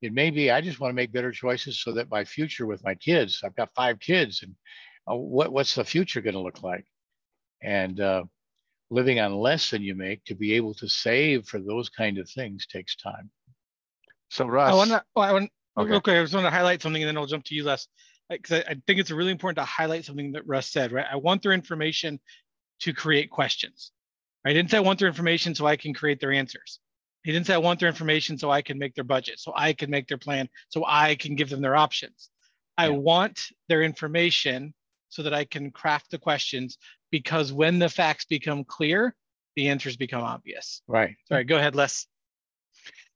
[0.02, 2.84] It may be i just want to make better choices so that my future with
[2.84, 4.56] my kids i've got five kids and
[5.10, 6.86] uh, what, what's the future going to look like?
[7.62, 8.24] And uh,
[8.90, 12.30] living on less than you make to be able to save for those kind of
[12.30, 13.30] things takes time.
[14.30, 15.94] So russ i want to oh, i want okay.
[15.94, 17.86] okay i just want to highlight something and then i'll jump to you les
[18.32, 21.06] because I, I think it's really important to highlight something that Russ said, right?
[21.12, 22.20] I want their information
[22.82, 23.92] to create questions.
[24.46, 26.80] I didn't say I want their information so I can create their answers.
[27.24, 29.74] He didn't say I want their information so I can make their budget, so I
[29.74, 32.30] can make their plan, so I can give them their options.
[32.78, 34.74] I want their information
[35.10, 36.78] so that I can craft the questions
[37.12, 39.16] because when the facts become clear,
[39.56, 40.82] the answers become obvious.
[40.88, 41.16] Right.
[41.28, 42.08] Sorry, go ahead, Les.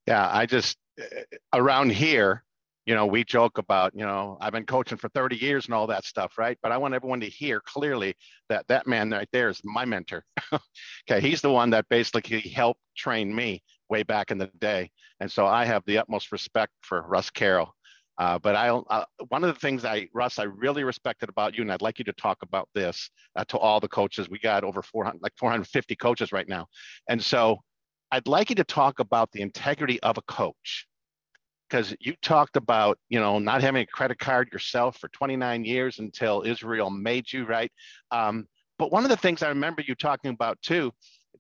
[0.06, 1.06] Yeah, I just uh,
[1.54, 2.44] around here,
[2.86, 5.88] you know, we joke about, you know, I've been coaching for 30 years and all
[5.88, 6.58] that stuff, right?
[6.62, 8.16] But I want everyone to hear clearly
[8.50, 10.24] that that man right there is my mentor.
[10.54, 14.92] okay, he's the one that basically helped train me way back in the day.
[15.20, 17.74] And so I have the utmost respect for Russ Carroll.
[18.18, 21.62] Uh, but I, uh, one of the things I, Russ, I really respected about you,
[21.64, 24.30] and I'd like you to talk about this uh, to all the coaches.
[24.30, 26.68] We got over 400, like 450 coaches right now,
[27.10, 27.58] and so
[28.12, 30.88] I'd like you to talk about the integrity of a coach,
[31.70, 36.00] because you talked about, you know, not having a credit card yourself for 29 years
[36.00, 37.72] until Israel made you, right?
[38.12, 38.48] Um,
[38.78, 40.92] but one of the things I remember you talking about too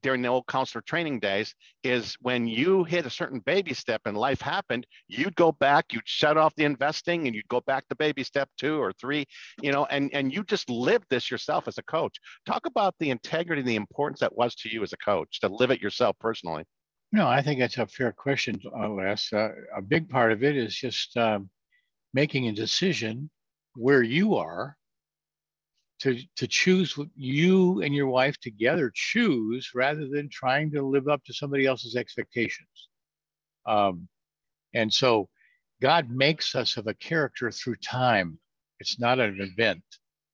[0.01, 4.15] during the old counselor training days is when you hit a certain baby step and
[4.15, 7.95] life happened, you'd go back, you'd shut off the investing and you'd go back to
[7.95, 9.25] baby step two or three,
[9.63, 12.17] you know, and, and you just lived this yourself as a coach.
[12.45, 15.47] Talk about the integrity and the importance that was to you as a coach to
[15.47, 16.65] live it yourself personally.
[17.15, 19.31] No, I think that's a fair question, uh, Les.
[19.31, 21.49] Uh, a big part of it is just um,
[22.13, 23.29] making a decision
[23.75, 24.75] where you are
[26.01, 31.07] to to choose what you and your wife together choose rather than trying to live
[31.07, 32.89] up to somebody else's expectations.
[33.65, 34.09] Um,
[34.73, 35.29] and so
[35.81, 38.37] god makes us of a character through time.
[38.81, 39.85] It's not an event.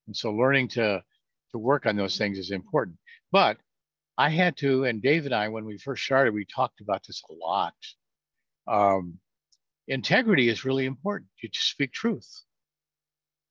[0.07, 1.03] And so learning to
[1.51, 2.97] to work on those things is important.
[3.31, 3.57] But
[4.17, 7.21] i had to and dave and i when we first started we talked about this
[7.29, 7.73] a lot
[8.67, 9.17] um,
[9.87, 12.43] integrity is really important you just speak truth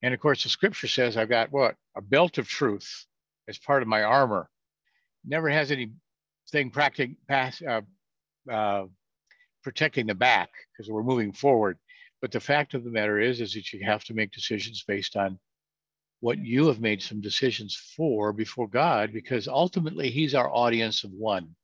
[0.03, 1.77] and of course, the scripture says I've got what?
[1.97, 3.07] A belt of truth
[3.49, 4.49] as part of my armor.
[5.27, 7.83] Never has anything practicing, pass, uh,
[8.51, 8.87] uh,
[9.63, 11.79] protecting the back because we're moving forward.
[12.23, 15.17] But the fact of the matter is, is that you have to make decisions based
[15.17, 15.39] on
[16.21, 21.11] what you have made some decisions for before God, because ultimately He's our audience of
[21.13, 21.55] one.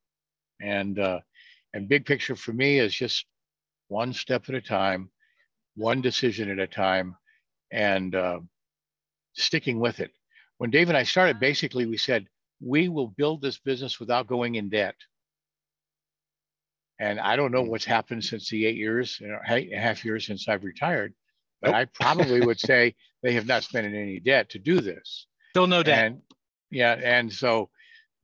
[0.61, 1.21] And uh,
[1.75, 3.27] and big picture for me is just
[3.89, 5.11] one step at a time,
[5.75, 7.17] one decision at a time,
[7.71, 8.41] and uh,
[9.35, 10.11] sticking with it.
[10.59, 12.27] When Dave and I started, basically we said,
[12.61, 14.95] we will build this business without going in debt.
[16.99, 20.49] And I don't know what's happened since the eight years, you know, half years since
[20.49, 21.13] I've retired,
[21.67, 21.77] but nope.
[21.77, 25.27] I probably would say they have not spent any debt to do this.
[25.51, 26.07] Still no debt.
[26.07, 26.23] And,
[26.71, 27.71] yeah, and so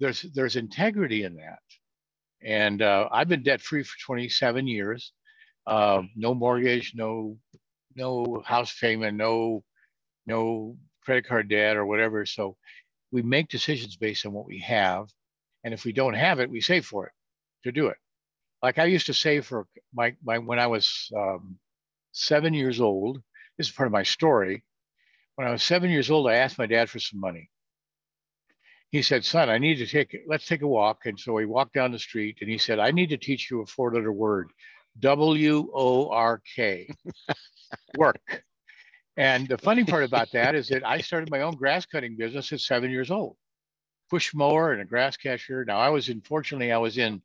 [0.00, 1.59] there's there's integrity in that.
[2.44, 5.12] And uh, I've been debt free for 27 years,
[5.66, 7.38] uh, no mortgage, no
[7.96, 9.64] no house payment, no
[10.26, 12.26] no credit card debt or whatever.
[12.26, 12.57] So
[13.12, 15.09] we make decisions based on what we have,
[15.64, 17.12] and if we don't have it, we save for it
[17.64, 17.96] to do it.
[18.62, 21.59] Like I used to save for my my when I was um,
[22.12, 23.22] seven years old.
[23.58, 24.64] This is part of my story.
[25.36, 27.50] When I was seven years old, I asked my dad for some money.
[28.90, 30.22] He said, "Son, I need to take it.
[30.26, 32.90] let's take a walk." And so we walked down the street, and he said, "I
[32.90, 34.50] need to teach you a four-letter word,
[34.98, 36.88] W O R K,
[37.96, 38.44] work.
[39.16, 42.52] And the funny part about that is that I started my own grass cutting business
[42.52, 43.36] at seven years old,
[44.10, 45.64] push mower and a grass catcher.
[45.64, 47.22] Now I was in, fortunately, I was in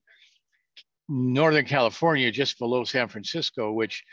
[1.07, 4.03] Northern California, just below San Francisco, which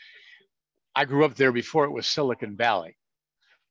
[0.96, 2.96] I grew up there before it was Silicon Valley,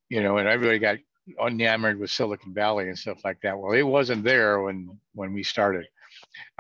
[0.10, 0.98] you know, and everybody got
[1.46, 3.58] enamored with Silicon Valley and stuff like that.
[3.58, 5.86] Well, it wasn't there when when we started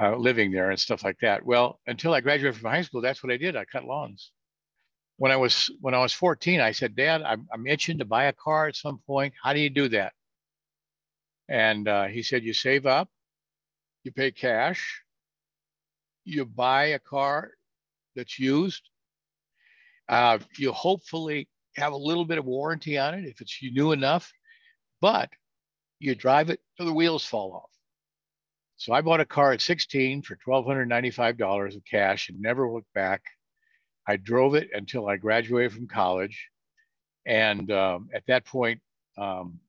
[0.01, 1.45] uh, living there and stuff like that.
[1.45, 3.55] Well, until I graduated from high school, that's what I did.
[3.55, 4.31] I cut lawns
[5.17, 8.25] when I was when I was 14, I said, Dad, I'm, I'm itching to buy
[8.25, 9.33] a car at some point.
[9.41, 10.13] How do you do that?
[11.49, 13.09] And uh, he said, you save up,
[14.03, 15.01] you pay cash,
[16.25, 17.51] you buy a car
[18.15, 18.81] that's used.
[20.09, 24.31] Uh, you hopefully have a little bit of warranty on it if it's new enough,
[25.01, 25.29] but
[25.99, 27.69] you drive it till the wheels fall off.
[28.77, 33.21] So I bought a car at 16 for $1,295 of cash and never looked back.
[34.07, 36.49] I drove it until I graduated from college.
[37.25, 38.81] And um, at that point,
[39.17, 39.59] um,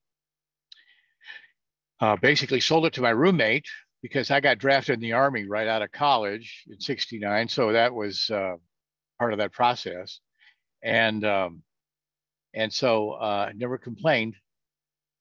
[2.00, 3.68] uh, basically sold it to my roommate
[4.02, 7.48] because I got drafted in the Army right out of college in 69.
[7.48, 8.56] So that was uh,
[9.18, 10.20] part of that process.
[10.82, 11.62] And, um,
[12.52, 14.36] and so uh, I never complained,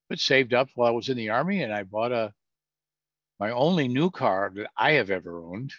[0.09, 1.63] but saved up while I was in the Army.
[1.63, 2.33] And I bought a,
[3.39, 5.73] my only new car that I have ever owned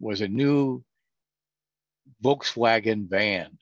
[0.00, 0.82] was a new
[2.22, 3.58] Volkswagen van.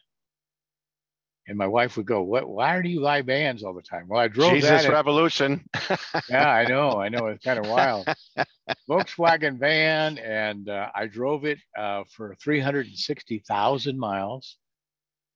[1.47, 2.49] And my wife would go, "What?
[2.49, 5.69] Why do you buy vans all the time?" Well, I drove Jesus that Revolution.
[6.31, 7.27] yeah, I know, I know.
[7.27, 8.09] It's kind of wild.
[8.89, 14.57] Volkswagen van, and uh, I drove it uh, for three hundred and sixty thousand miles,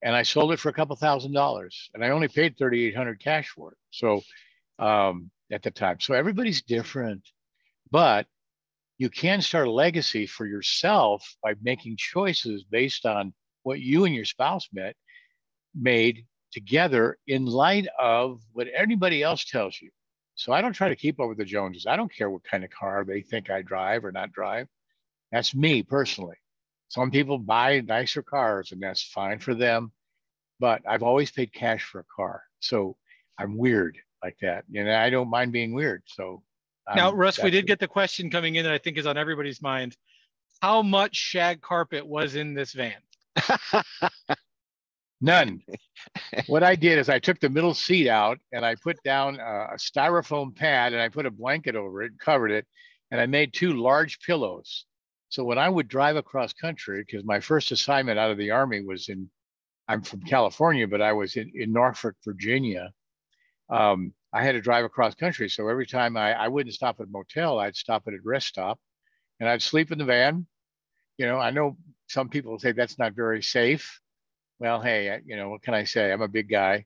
[0.02, 2.96] and I sold it for a couple thousand dollars, and I only paid thirty eight
[2.96, 3.78] hundred cash for it.
[3.90, 4.22] So
[4.78, 7.22] um, at the time, so everybody's different,
[7.90, 8.26] but
[8.96, 14.14] you can start a legacy for yourself by making choices based on what you and
[14.14, 14.96] your spouse met
[15.74, 19.90] made together in light of what anybody else tells you.
[20.34, 21.86] So I don't try to keep up with the Joneses.
[21.86, 24.68] I don't care what kind of car they think I drive or not drive.
[25.32, 26.36] That's me personally.
[26.88, 29.92] Some people buy nicer cars and that's fine for them.
[30.60, 32.42] but I've always paid cash for a car.
[32.60, 32.96] So
[33.38, 34.64] I'm weird like that.
[34.74, 36.02] And I don't mind being weird.
[36.06, 36.42] So
[36.88, 39.16] um, now, Russ, we did get the question coming in that I think is on
[39.16, 39.96] everybody's mind.
[40.62, 42.94] How much shag carpet was in this van?
[45.20, 45.62] None.
[46.46, 49.74] what I did is I took the middle seat out and I put down a,
[49.74, 52.66] a styrofoam pad and I put a blanket over it, and covered it,
[53.10, 54.84] and I made two large pillows.
[55.28, 58.82] So when I would drive across country, because my first assignment out of the Army
[58.82, 59.28] was in,
[59.86, 62.90] I'm from California, but I was in, in Norfolk, Virginia.
[63.68, 65.48] Um, I had to drive across country.
[65.48, 68.48] So every time I, I wouldn't stop at a motel, I'd stop at a rest
[68.48, 68.78] stop
[69.40, 70.46] and I'd sleep in the van.
[71.16, 71.76] You know, I know
[72.08, 74.00] some people say that's not very safe.
[74.60, 76.12] Well, hey, you know, what can I say?
[76.12, 76.84] I'm a big guy.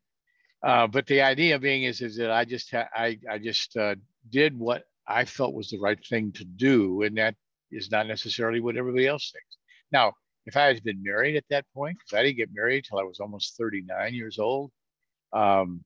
[0.62, 3.96] Uh, but the idea being is, is that I just, ha- I, I just uh,
[4.30, 7.02] did what I felt was the right thing to do.
[7.02, 7.34] And that
[7.70, 9.56] is not necessarily what everybody else thinks.
[9.90, 10.12] Now,
[10.46, 13.04] if I had been married at that point, because I didn't get married till I
[13.04, 14.70] was almost 39 years old,
[15.32, 15.82] um,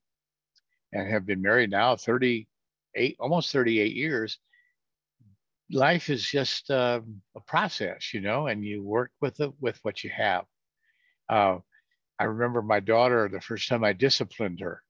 [0.92, 4.38] and have been married now 38, almost 38 years,
[5.70, 7.01] life is just uh,
[7.37, 10.44] a process, you know, and you work with it with what you have.
[11.29, 11.59] Uh,
[12.19, 14.83] I remember my daughter the first time I disciplined her,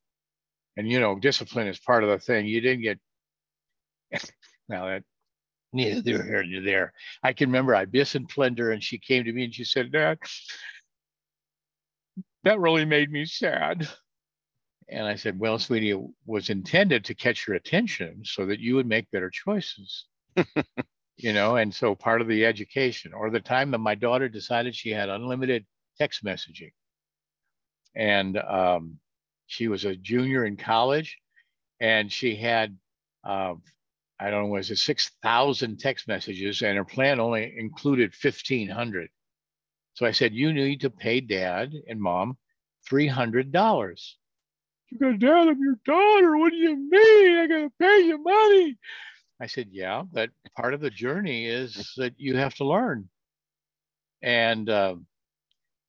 [0.77, 2.47] and you know, discipline is part of the thing.
[2.47, 2.99] You didn't get
[4.69, 5.03] now that
[5.73, 6.93] neither here nor there.
[7.23, 10.19] I can remember I disciplined her, and she came to me and she said, "Dad,
[12.45, 13.89] that really made me sad."
[14.89, 18.77] And I said, Well, sweetie, it was intended to catch your attention so that you
[18.77, 20.07] would make better choices.
[21.17, 24.77] you know, and so part of the education, or the time that my daughter decided
[24.77, 25.67] she had unlimited
[25.99, 26.73] text messaging.
[27.97, 28.99] And um,
[29.47, 31.19] she was a junior in college
[31.81, 32.77] and she had,
[33.25, 33.55] uh,
[34.21, 39.09] I don't know, was it 6,000 text messages and her plan only included 1,500.
[39.95, 42.37] So I said, You need to pay dad and mom
[42.91, 44.17] $300
[44.91, 46.37] you go, Dad, I'm your daughter.
[46.37, 47.39] What do you mean?
[47.39, 48.77] I gotta pay you money.
[49.41, 53.09] I said, Yeah, but part of the journey is that you have to learn.
[54.23, 54.97] And uh,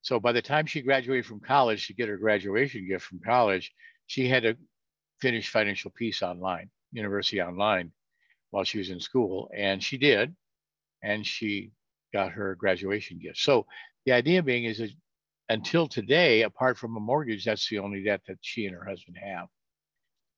[0.07, 3.73] so by the time she graduated from college to get her graduation gift from college,
[4.05, 4.55] she had to
[5.19, 7.91] finish financial peace online, university online,
[8.51, 9.51] while she was in school.
[9.53, 10.33] And she did.
[11.03, 11.73] And she
[12.13, 13.39] got her graduation gift.
[13.39, 13.65] So
[14.05, 14.91] the idea being is that
[15.49, 19.17] until today, apart from a mortgage, that's the only debt that she and her husband
[19.21, 19.47] have.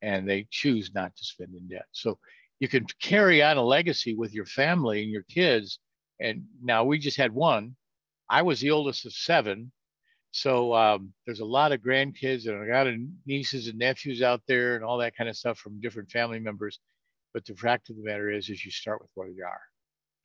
[0.01, 1.85] And they choose not to spend in debt.
[1.91, 2.17] So
[2.59, 5.77] you can carry on a legacy with your family and your kids.
[6.19, 7.75] And now we just had one.
[8.29, 9.71] I was the oldest of seven.
[10.31, 14.41] So um, there's a lot of grandkids and a lot of nieces and nephews out
[14.47, 16.79] there and all that kind of stuff from different family members.
[17.33, 19.61] But the fact of the matter is, is you start with where you are.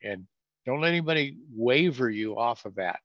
[0.03, 0.27] And
[0.65, 2.99] don't let anybody waver you off of that.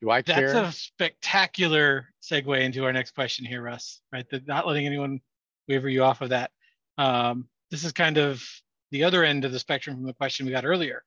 [0.00, 0.52] Do I care?
[0.52, 4.00] That's a spectacular segue into our next question here, Russ.
[4.12, 5.20] Right, the, not letting anyone
[5.66, 6.52] waver you off of that.
[6.96, 8.44] Um, this is kind of
[8.92, 11.02] the other end of the spectrum from the question we got earlier.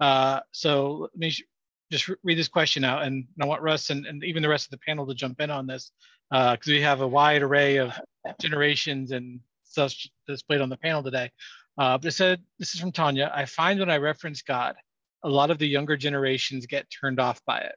[0.00, 1.34] Uh, so let me
[1.92, 4.70] just read this question out, and I want Russ and, and even the rest of
[4.70, 5.92] the panel to jump in on this
[6.30, 7.92] because uh, we have a wide array of
[8.40, 9.94] generations and stuff
[10.26, 11.30] displayed on the panel today.
[11.76, 13.30] Uh, but it said, this is from Tanya.
[13.34, 14.74] I find when I reference God,
[15.22, 17.74] a lot of the younger generations get turned off by it.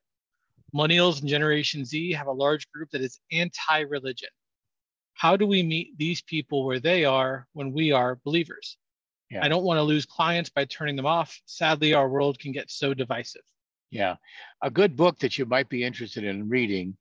[0.74, 4.30] Millennials and Generation Z have a large group that is anti religion.
[5.14, 8.78] How do we meet these people where they are when we are believers?
[9.30, 9.44] Yeah.
[9.44, 11.38] I don't want to lose clients by turning them off.
[11.46, 13.42] Sadly, our world can get so divisive.
[13.92, 14.16] Yeah.
[14.62, 16.98] A good book that you might be interested in reading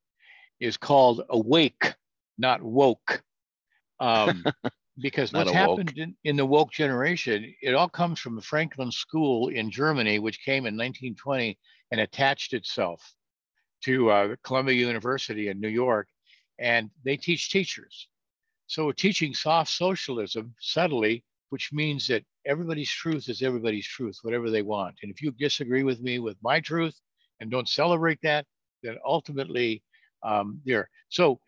[0.60, 1.94] is called Awake,
[2.38, 3.22] Not Woke.
[4.00, 4.44] Um,
[4.98, 9.48] because what's happened in, in, the woke generation, it all comes from the Frankfurt School
[9.48, 11.58] in Germany, which came in 1920
[11.90, 13.14] and attached itself
[13.84, 16.08] to uh, Columbia University in New York,
[16.58, 18.08] and they teach teachers.
[18.66, 24.62] So teaching soft socialism subtly, which means that everybody's truth is everybody's truth, whatever they
[24.62, 24.96] want.
[25.02, 26.96] And if you disagree with me with my truth
[27.38, 28.44] and don't celebrate that,
[28.82, 29.80] then ultimately
[30.24, 30.90] um, there.
[31.10, 31.38] So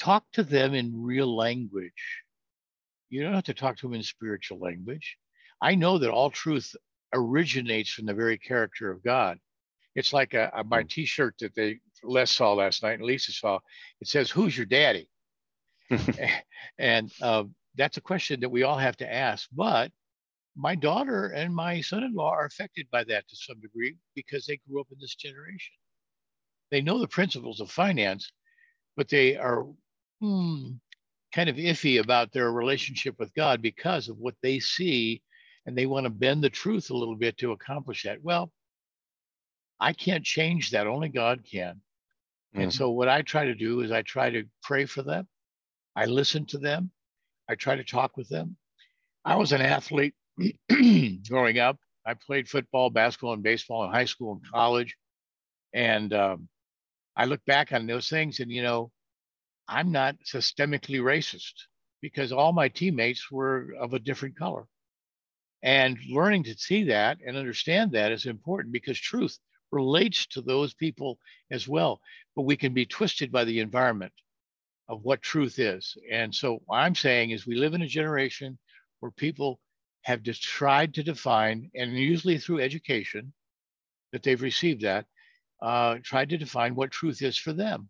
[0.00, 1.92] talk to them in real language.
[3.10, 5.18] You don't have to talk to them in spiritual language.
[5.60, 6.74] I know that all truth
[7.12, 9.36] originates from the very character of God.
[9.94, 10.88] It's like a, a my mm.
[10.88, 13.58] T-shirt that they Les saw last night and Lisa saw.
[14.00, 15.06] It says, "Who's your daddy?"
[16.78, 17.44] and uh,
[17.76, 19.48] that's a question that we all have to ask.
[19.52, 19.90] But
[20.56, 24.80] my daughter and my son-in-law are affected by that to some degree because they grew
[24.80, 25.74] up in this generation.
[26.70, 28.30] They know the principles of finance,
[28.96, 29.66] but they are
[30.20, 30.72] hmm,
[31.34, 35.22] kind of iffy about their relationship with God because of what they see,
[35.66, 38.22] and they want to bend the truth a little bit to accomplish that.
[38.22, 38.52] Well,
[39.80, 40.86] I can't change that.
[40.86, 41.80] Only God can.
[42.54, 42.64] Mm.
[42.64, 45.26] And so what I try to do is I try to pray for them.
[45.96, 46.90] I listen to them.
[47.52, 48.56] I try to talk with them.
[49.26, 50.14] I was an athlete
[51.28, 51.76] growing up.
[52.06, 54.96] I played football, basketball, and baseball in high school and college.
[55.74, 56.48] And um,
[57.14, 58.90] I look back on those things and, you know,
[59.68, 61.52] I'm not systemically racist
[62.00, 64.66] because all my teammates were of a different color.
[65.62, 69.38] And learning to see that and understand that is important because truth
[69.70, 71.18] relates to those people
[71.50, 72.00] as well.
[72.34, 74.12] But we can be twisted by the environment
[74.88, 75.96] of what truth is.
[76.10, 78.58] And so what I'm saying is we live in a generation
[79.00, 79.60] where people
[80.02, 83.32] have just tried to define, and usually through education,
[84.12, 85.06] that they've received that,
[85.60, 87.88] uh, tried to define what truth is for them.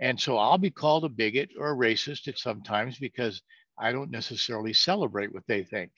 [0.00, 3.42] And so I'll be called a bigot or a racist at sometimes because
[3.78, 5.90] I don't necessarily celebrate what they think.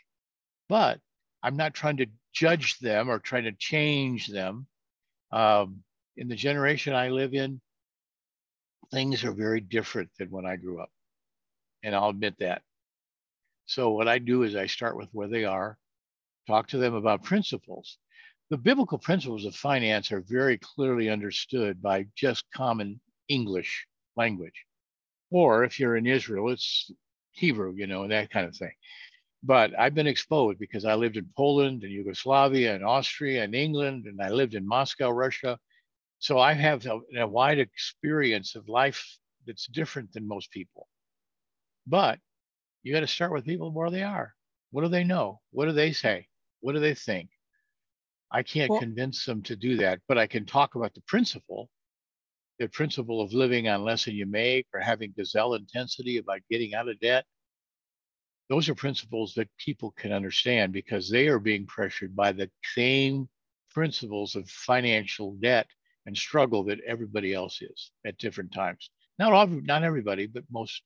[0.69, 1.01] But
[1.43, 4.67] I'm not trying to judge them or trying to change them.
[5.33, 5.83] Um,
[6.17, 7.61] in the generation I live in,
[8.93, 10.91] things are very different than when I grew up.
[11.83, 12.63] And I'll admit that.
[13.67, 15.79] So what I do is I start with where they are,
[16.47, 17.99] talk to them about principles.
[18.51, 23.87] The biblical principles of finance are very clearly understood by just common English
[24.17, 24.65] language.
[25.31, 26.91] Or if you're in Israel, it's
[27.31, 28.73] Hebrew, you know, and that kind of thing.
[29.43, 34.07] But I've been exposed because I lived in Poland and Yugoslavia and Austria and England,
[34.07, 35.59] and I lived in Moscow, Russia.
[36.21, 40.87] So I have a, a wide experience of life that's different than most people.
[41.87, 42.19] But
[42.83, 44.35] you got to start with people where they are.
[44.71, 45.41] What do they know?
[45.51, 46.29] What do they say?
[46.61, 47.31] What do they think?
[48.31, 51.71] I can't well, convince them to do that, but I can talk about the principle,
[52.59, 56.75] the principle of living on less than you make or having gazelle intensity about getting
[56.75, 57.25] out of debt.
[58.51, 63.29] Those are principles that people can understand because they are being pressured by the same
[63.71, 65.67] principles of financial debt
[66.11, 68.91] and struggle that everybody else is at different times.
[69.17, 70.83] Not all, not everybody, but most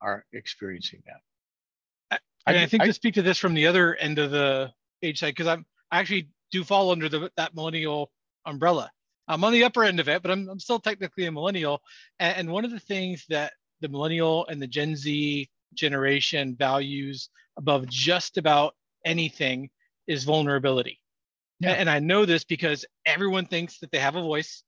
[0.00, 2.20] are experiencing that.
[2.46, 4.70] And I, I think I, to speak to this from the other end of the
[5.02, 8.12] age side, because I'm I actually do fall under the, that millennial
[8.46, 8.92] umbrella.
[9.26, 11.82] I'm on the upper end of it, but I'm, I'm still technically a millennial.
[12.20, 17.28] And, and one of the things that the millennial and the Gen Z generation values
[17.56, 19.68] above just about anything
[20.06, 20.99] is vulnerability.
[21.60, 21.72] Yeah.
[21.72, 24.62] And I know this because everyone thinks that they have a voice.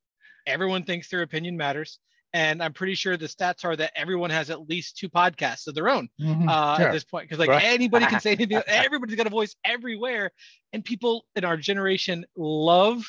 [0.47, 1.99] Everyone thinks their opinion matters
[2.35, 5.75] and I'm pretty sure the stats are that everyone has at least two podcasts of
[5.75, 6.49] their own mm-hmm.
[6.49, 6.87] uh, sure.
[6.87, 7.65] at this point because like right.
[7.65, 8.63] anybody can say anything.
[8.67, 10.31] everybody's got a voice everywhere,
[10.73, 13.05] and people in our generation love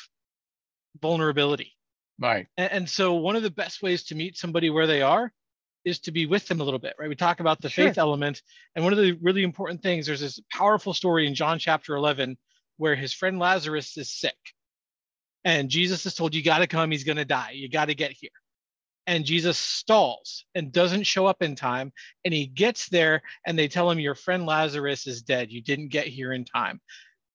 [1.00, 1.72] vulnerability.
[2.20, 2.46] Right.
[2.56, 5.32] And, and, so one of the best ways to meet somebody where they are
[5.84, 7.08] is to be with them a little bit, right?
[7.08, 7.86] We talk about the sure.
[7.86, 8.42] faith element,
[8.76, 10.06] and one of the really important things.
[10.06, 12.36] There's this powerful story in John chapter 11
[12.76, 14.36] where his friend Lazarus is sick,
[15.44, 16.90] and Jesus is told, "You got to come.
[16.90, 17.52] He's going to die.
[17.52, 18.30] You got to get here."
[19.06, 21.92] and Jesus stalls and doesn't show up in time.
[22.24, 25.50] And he gets there and they tell him, Your friend Lazarus is dead.
[25.50, 26.80] You didn't get here in time.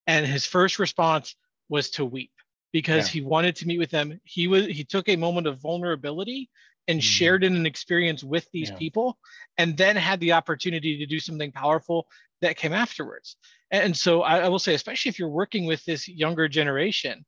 [0.08, 1.36] And his first response
[1.70, 2.32] was to weep
[2.72, 3.22] because yeah.
[3.22, 4.20] he wanted to meet with them.
[4.24, 6.50] He was he took a moment of vulnerability
[6.88, 7.06] and mm-hmm.
[7.06, 8.78] shared in an experience with these yeah.
[8.78, 9.18] people
[9.58, 12.08] and then had the opportunity to do something powerful
[12.42, 13.36] that came afterwards.
[13.72, 17.26] And so I, I will say, especially if you're working with this younger generation,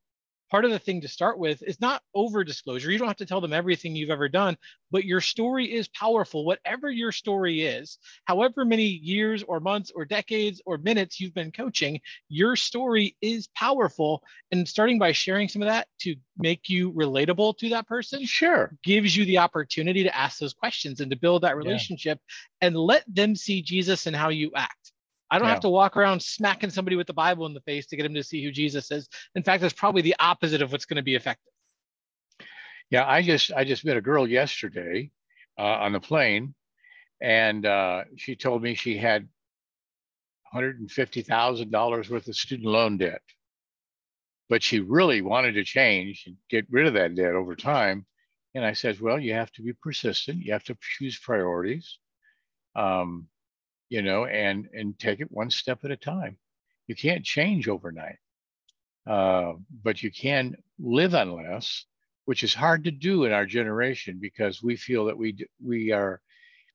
[0.51, 2.91] part of the thing to start with is not over disclosure.
[2.91, 4.57] You don't have to tell them everything you've ever done,
[4.91, 6.45] but your story is powerful.
[6.45, 11.53] Whatever your story is, however many years or months or decades or minutes you've been
[11.53, 14.21] coaching, your story is powerful.
[14.51, 18.75] And starting by sharing some of that to make you relatable to that person, sure,
[18.83, 22.19] gives you the opportunity to ask those questions and to build that relationship
[22.61, 22.67] yeah.
[22.67, 24.91] and let them see Jesus and how you act.
[25.31, 25.53] I don't yeah.
[25.53, 28.13] have to walk around smacking somebody with the Bible in the face to get them
[28.15, 29.07] to see who Jesus is.
[29.33, 31.53] In fact, that's probably the opposite of what's going to be effective.
[32.89, 35.09] Yeah, I just I just met a girl yesterday
[35.57, 36.53] uh, on the plane,
[37.21, 39.29] and uh, she told me she had
[40.53, 43.21] $150,000 worth of student loan debt,
[44.49, 48.05] but she really wanted to change and get rid of that debt over time.
[48.53, 50.43] And I said, well, you have to be persistent.
[50.43, 51.97] You have to choose priorities.
[52.75, 53.27] Um,
[53.91, 56.37] you know, and and take it one step at a time.
[56.87, 58.19] You can't change overnight,
[59.05, 61.85] uh, but you can live on less,
[62.23, 66.21] which is hard to do in our generation because we feel that we we are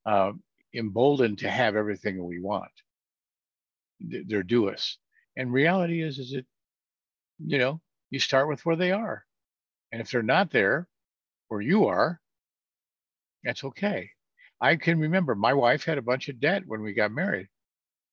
[0.04, 0.32] uh,
[0.74, 2.70] emboldened to have everything we want.
[4.00, 4.98] They're due us,
[5.38, 6.44] and reality is is it,
[7.38, 9.24] you know, you start with where they are,
[9.90, 10.86] and if they're not there,
[11.48, 12.20] where you are,
[13.42, 14.10] that's okay
[14.60, 17.48] I can remember my wife had a bunch of debt when we got married.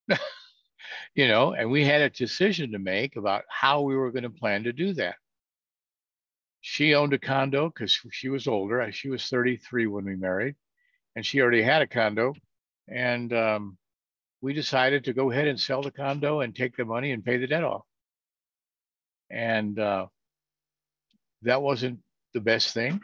[1.16, 4.30] you know, and we had a decision to make about how we were going to
[4.30, 5.16] plan to do that.
[6.62, 8.90] she owned a condo because she was older.
[8.92, 10.56] She was 33 when we married,
[11.16, 12.34] and she already had a condo.
[12.88, 13.78] And um,
[14.42, 17.38] we decided to go ahead and sell the condo and take the money and pay
[17.38, 17.84] the debt off.
[19.30, 20.08] And uh,
[21.44, 22.00] that wasn't
[22.34, 23.02] the best thing.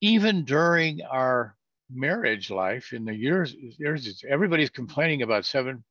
[0.00, 1.56] Even during our
[1.94, 5.84] marriage life in the years, years everybody's complaining about seven,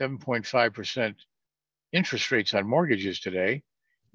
[0.00, 1.14] 7.5%
[1.92, 3.62] interest rates on mortgages today.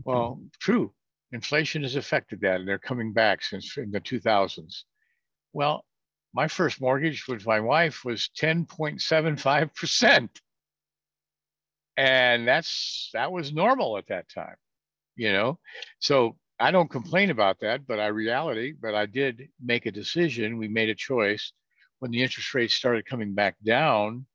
[0.04, 0.48] Well, mm-hmm.
[0.60, 0.94] true,
[1.32, 4.84] inflation has affected that and they're coming back since in the 2000s.
[5.54, 5.86] Well,
[6.34, 10.30] my first mortgage with my wife was 10.75%.
[11.98, 14.56] And that's that was normal at that time,
[15.18, 15.60] you know.
[16.00, 20.57] So I don't complain about that, but I reality, but I did make a decision.
[20.57, 21.53] We made a choice
[21.99, 24.26] when the interest rates started coming back down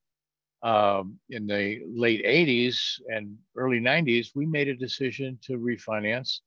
[0.62, 4.28] um, in the late 80s and early 90s.
[4.34, 6.38] We made a decision to refinance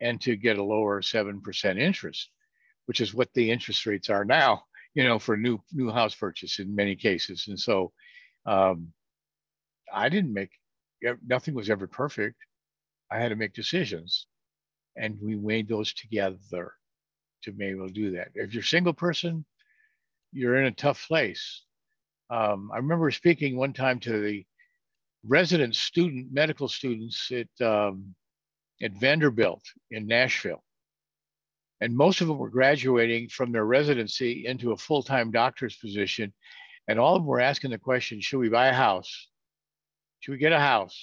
[0.00, 2.30] and to get a lower 7% interest,
[2.86, 4.62] which is what the interest rates are now,
[4.94, 7.46] you know, for new new house purchase in many cases.
[7.48, 7.92] And so
[8.46, 8.92] um,
[9.92, 10.52] I didn't make,
[11.26, 12.36] nothing was ever perfect.
[13.10, 14.27] I had to make decisions
[14.98, 16.72] and we made those together
[17.42, 18.28] to be able to do that.
[18.34, 19.44] If you're a single person,
[20.32, 21.64] you're in a tough place.
[22.30, 24.44] Um, I remember speaking one time to the
[25.26, 28.14] resident student, medical students at um,
[28.82, 30.62] at Vanderbilt in Nashville.
[31.80, 36.32] And most of them were graduating from their residency into a full time doctor's position.
[36.88, 39.28] And all of them were asking the question should we buy a house?
[40.20, 40.98] Should we get a house?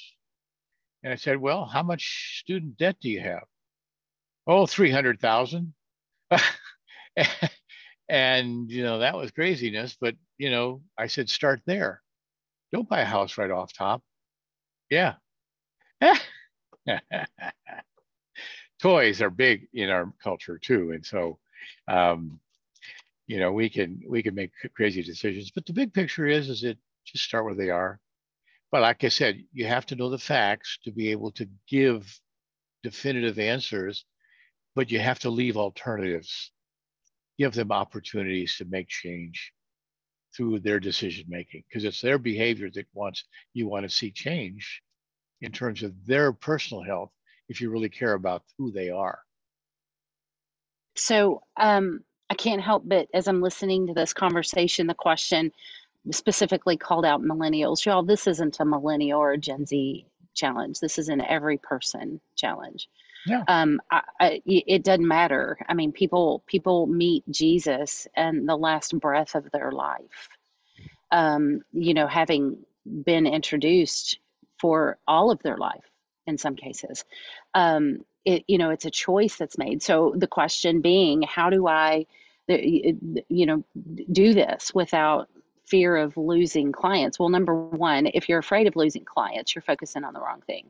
[1.04, 3.44] And I said, well, how much student debt do you have?
[4.48, 5.74] Oh, 300,000.
[8.10, 9.98] and, you know, that was craziness.
[10.00, 12.02] But, you know, I said, start there.
[12.72, 14.04] Don't buy a house right off top.
[14.90, 15.16] Yeah.
[18.82, 21.40] toys are big in our culture too, and so
[21.88, 22.40] um,
[23.28, 25.52] you know we can we can make crazy decisions.
[25.52, 28.00] But the big picture is is it just start where they are.
[28.72, 32.20] But like I said, you have to know the facts to be able to give
[32.84, 34.06] definitive answers,
[34.76, 36.52] but you have to leave alternatives.
[37.38, 39.54] Give them opportunities to make change
[40.36, 43.24] through their decision making because it's their behavior that wants
[43.54, 44.82] you want to see change
[45.42, 47.12] in terms of their personal health
[47.48, 49.20] if you really care about who they are.
[50.96, 55.52] So um, I can't help but as I'm listening to this conversation, the question
[56.12, 57.86] specifically called out millennials.
[57.86, 60.06] Y'all, this isn't a millennial or a Gen Z
[60.36, 60.80] challenge.
[60.80, 62.88] This is an every person challenge.
[63.26, 63.44] Yeah.
[63.48, 65.58] Um, I, I, it doesn't matter.
[65.68, 70.30] I mean, people people meet Jesus and the last breath of their life.
[71.12, 74.20] Um, you know, having been introduced
[74.60, 75.84] for all of their life
[76.28, 77.04] in some cases.
[77.54, 79.84] Um, it, you know, it's a choice that's made.
[79.84, 82.08] So the question being, how do I,
[82.48, 83.64] you know,
[84.12, 85.30] do this without
[85.68, 87.20] fear of losing clients?
[87.20, 90.70] Well, number one, if you're afraid of losing clients, you're focusing on the wrong thing.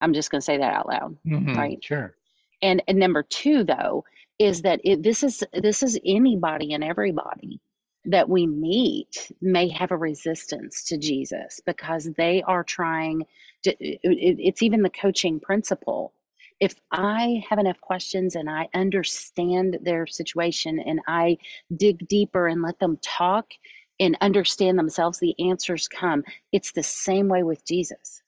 [0.00, 1.82] I'm just going to say that out loud, mm-hmm, right?
[1.82, 2.14] Sure.
[2.62, 4.04] And and number two, though,
[4.38, 7.60] is that it, this is this is anybody and everybody
[8.06, 13.22] that we meet may have a resistance to Jesus because they are trying
[13.64, 16.12] to, it's even the coaching principle.
[16.60, 21.38] If I have enough questions and I understand their situation and I
[21.76, 23.52] dig deeper and let them talk
[24.00, 26.24] and understand themselves, the answers come.
[26.52, 28.22] It's the same way with Jesus.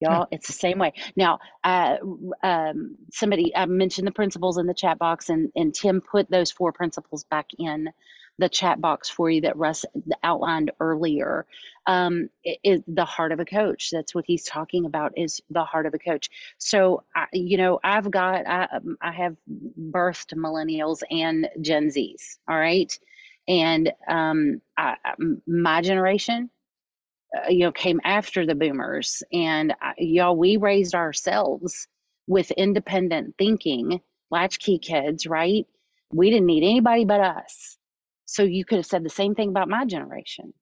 [0.00, 0.92] Y'all, it's the same way.
[1.16, 1.96] Now, uh,
[2.42, 6.52] um, somebody I mentioned the principles in the chat box, and, and Tim put those
[6.52, 7.88] four principles back in
[8.38, 9.86] the chat box for you that Russ
[10.22, 11.46] outlined earlier
[11.86, 12.28] um,
[12.62, 13.90] is the heart of a coach.
[13.90, 16.28] That's what he's talking about is the heart of a coach.
[16.58, 19.36] So, I, you know, I've got, I, um, I have
[19.80, 22.38] birthed millennials and Gen Zs.
[22.48, 22.92] All right.
[23.48, 24.96] And um, I,
[25.46, 26.50] my generation,
[27.36, 29.22] uh, you know, came after the boomers.
[29.32, 31.86] And I, y'all, we raised ourselves
[32.26, 35.66] with independent thinking, latchkey kids, right?
[36.12, 37.76] We didn't need anybody but us.
[38.26, 40.52] So you could have said the same thing about my generation.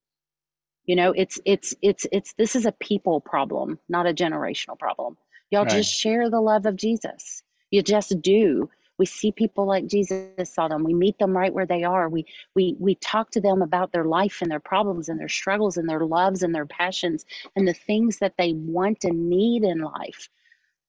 [0.85, 5.17] You know, it's it's it's it's this is a people problem, not a generational problem.
[5.51, 5.71] Y'all right.
[5.71, 7.43] just share the love of Jesus.
[7.71, 8.69] You just do.
[8.99, 10.85] We see people like Jesus saw them.
[10.85, 12.09] We meet them right where they are.
[12.09, 15.77] We we we talk to them about their life and their problems and their struggles
[15.77, 17.25] and their loves and their passions
[17.57, 20.29] and the things that they want and need in life.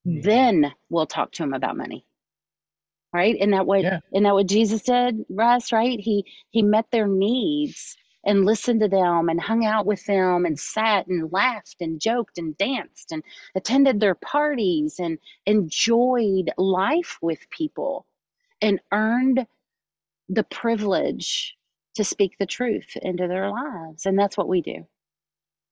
[0.06, 0.24] Mm.
[0.24, 2.06] Then we'll talk to them about money
[3.14, 3.38] right?
[3.39, 4.01] And that what yeah.
[4.14, 5.97] and that what Jesus did, Russ, right?
[5.99, 7.95] He he met their needs
[8.26, 12.38] and listened to them and hung out with them and sat and laughed and joked
[12.38, 13.23] and danced and
[13.55, 18.05] attended their parties and enjoyed life with people
[18.61, 19.45] and earned
[20.30, 21.55] the privilege
[21.95, 24.05] to speak the truth into their lives.
[24.05, 24.86] And that's what we do.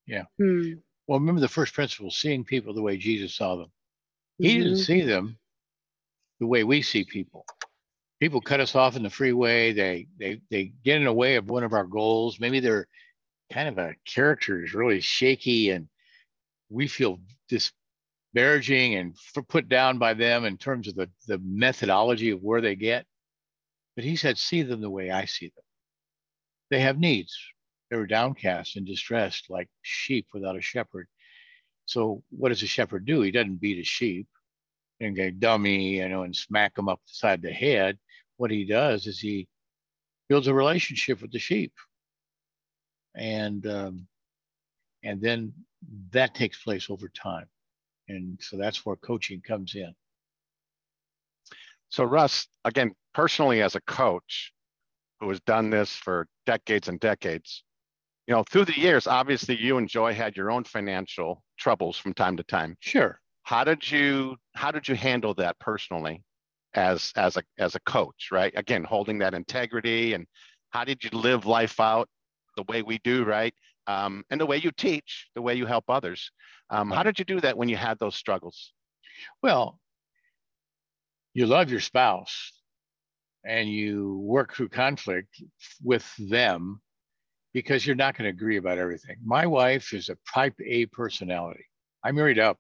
[0.06, 0.24] Yeah.
[0.38, 0.74] Hmm.
[1.08, 3.72] Well, remember the first principle seeing people the way Jesus saw them.
[4.38, 4.64] He mm-hmm.
[4.64, 5.38] didn't see them
[6.40, 7.46] the way we see people.
[8.24, 9.74] People cut us off in the freeway.
[9.74, 12.40] They they they get in the way of one of our goals.
[12.40, 12.88] Maybe they're
[13.52, 15.90] kind of a character is really shaky, and
[16.70, 17.20] we feel
[17.50, 19.18] disparaging and
[19.50, 23.06] put down by them in terms of the the methodology of where they get.
[23.98, 25.66] But he said, "See them the way I see them.
[26.70, 27.38] They have needs.
[27.90, 31.10] They were downcast and distressed, like sheep without a shepherd."
[31.88, 33.20] So what does a shepherd do?
[33.20, 34.30] He doesn't beat a sheep
[35.02, 38.00] and get dummy, you know, and smack them up the side of the head.
[38.44, 39.48] What he does is he
[40.28, 41.72] builds a relationship with the sheep,
[43.16, 44.06] and um,
[45.02, 45.54] and then
[46.12, 47.46] that takes place over time,
[48.10, 49.96] and so that's where coaching comes in.
[51.88, 54.52] So Russ, again, personally as a coach
[55.22, 57.64] who has done this for decades and decades,
[58.28, 62.14] you know, through the years, obviously you and Joy had your own financial troubles from
[62.14, 62.76] time to time.
[62.82, 63.22] Sure.
[63.44, 66.26] How did you how did you handle that personally
[66.76, 68.54] as as a as a coach, right?
[68.56, 70.26] Again, holding that integrity and
[70.72, 72.10] how did you live life out
[72.58, 73.54] the way we do, right?
[73.88, 76.32] Um, and the way you teach, the way you help others.
[76.70, 78.74] Um, how did you do that when you had those struggles?
[79.42, 79.80] Well,
[81.34, 82.54] you love your spouse
[83.46, 85.42] and you work through conflict
[85.84, 86.82] with them
[87.54, 89.18] because you're not going to agree about everything.
[89.24, 91.66] My wife is a type A personality.
[92.04, 92.58] I married up,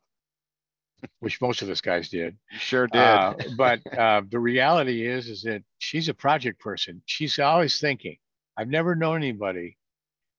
[1.19, 2.37] which most of us guys did.
[2.51, 2.99] You sure did.
[2.99, 7.01] Uh, but uh, the reality is, is that she's a project person.
[7.05, 8.17] She's always thinking.
[8.57, 9.77] I've never known anybody.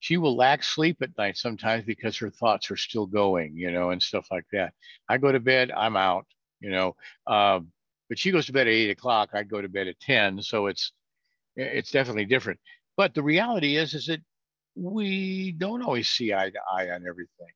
[0.00, 3.90] She will lack sleep at night sometimes because her thoughts are still going, you know,
[3.90, 4.74] and stuff like that.
[5.08, 6.26] I go to bed, I'm out,
[6.60, 6.94] you know.
[7.26, 7.72] Um,
[8.08, 9.30] but she goes to bed at eight o'clock.
[9.32, 10.92] I go to bed at ten, so it's
[11.56, 12.60] it's definitely different.
[12.96, 14.20] But the reality is, is that
[14.76, 17.48] we don't always see eye to eye on everything.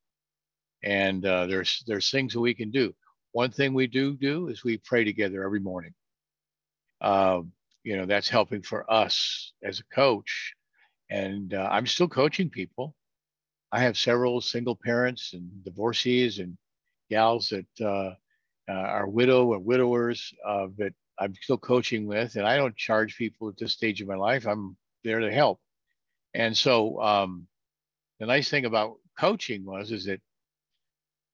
[0.82, 2.94] And uh, there's there's things that we can do.
[3.32, 5.94] One thing we do do is we pray together every morning.
[7.00, 7.52] Um,
[7.84, 10.54] you know, that's helping for us as a coach.
[11.10, 12.94] And uh, I'm still coaching people.
[13.72, 16.56] I have several single parents and divorcees and
[17.10, 18.14] gals that uh,
[18.70, 22.36] uh are widow or widowers uh, that I'm still coaching with.
[22.36, 24.46] And I don't charge people at this stage of my life.
[24.46, 25.60] I'm there to help.
[26.34, 27.46] And so um,
[28.20, 30.20] the nice thing about coaching was is that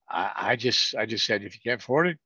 [0.08, 2.18] I, I, just I just said if you can't afford it,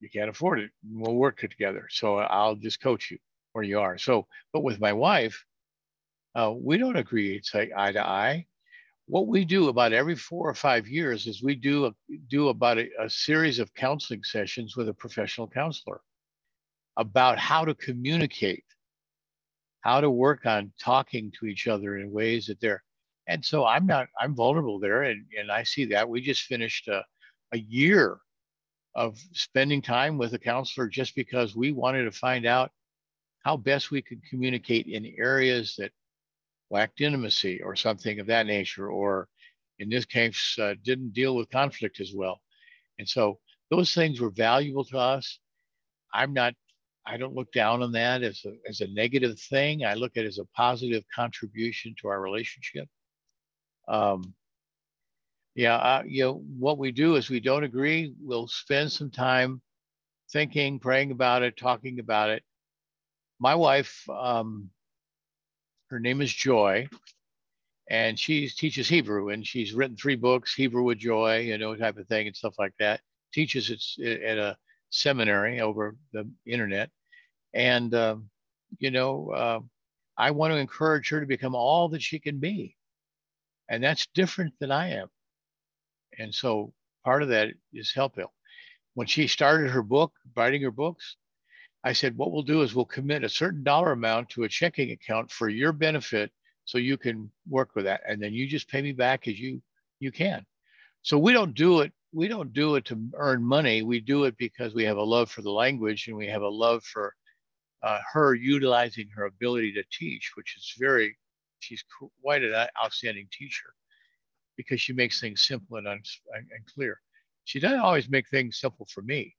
[0.00, 0.70] you can't afford it.
[0.88, 1.86] We'll work it together.
[1.90, 3.18] So I'll just coach you
[3.52, 3.98] where you are.
[3.98, 5.44] So, but with my wife,
[6.34, 7.36] uh, we don't agree.
[7.36, 8.46] It's like eye to eye.
[9.06, 11.92] What we do about every four or five years is we do a,
[12.28, 16.00] do about a, a series of counseling sessions with a professional counselor
[16.96, 18.64] about how to communicate
[19.80, 22.82] how to work on talking to each other in ways that they're
[23.30, 26.88] and so i'm not i'm vulnerable there and, and i see that we just finished
[26.88, 27.02] a,
[27.52, 28.18] a year
[28.94, 32.70] of spending time with a counselor just because we wanted to find out
[33.44, 35.92] how best we could communicate in areas that
[36.70, 39.28] lacked intimacy or something of that nature or
[39.78, 42.40] in this case uh, didn't deal with conflict as well
[42.98, 43.38] and so
[43.70, 45.38] those things were valuable to us
[46.12, 46.54] i'm not
[47.06, 49.84] I don't look down on that as a, as a negative thing.
[49.84, 52.88] I look at it as a positive contribution to our relationship.
[53.90, 54.34] Um,
[55.56, 58.14] yeah, uh, you know, what we do is we don't agree.
[58.22, 59.60] We'll spend some time
[60.32, 62.44] thinking, praying about it, talking about it.
[63.40, 64.70] My wife, um,
[65.88, 66.88] her name is Joy,
[67.90, 71.98] and she teaches Hebrew, and she's written three books, Hebrew with Joy, you know, type
[71.98, 73.00] of thing, and stuff like that.
[73.34, 74.56] Teaches it at a
[74.90, 76.90] seminary over the internet.
[77.54, 78.16] And, uh,
[78.78, 79.60] you know, uh,
[80.16, 82.76] I want to encourage her to become all that she can be.
[83.70, 85.08] And that's different than I am.
[86.18, 88.34] And so part of that is help helpful.
[88.94, 91.16] When she started her book, writing her books,
[91.82, 94.90] I said, what we'll do is we'll commit a certain dollar amount to a checking
[94.90, 96.30] account for your benefit
[96.66, 98.02] so you can work with that.
[98.06, 99.62] And then you just pay me back as you
[100.00, 100.44] you can.
[101.02, 103.82] So we don't do it we don't do it to earn money.
[103.82, 106.48] We do it because we have a love for the language and we have a
[106.48, 107.14] love for
[107.82, 111.16] uh, her utilizing her ability to teach, which is very,
[111.60, 111.84] she's
[112.22, 113.74] quite an outstanding teacher
[114.56, 116.04] because she makes things simple and, and
[116.74, 117.00] clear.
[117.44, 119.34] She doesn't always make things simple for me.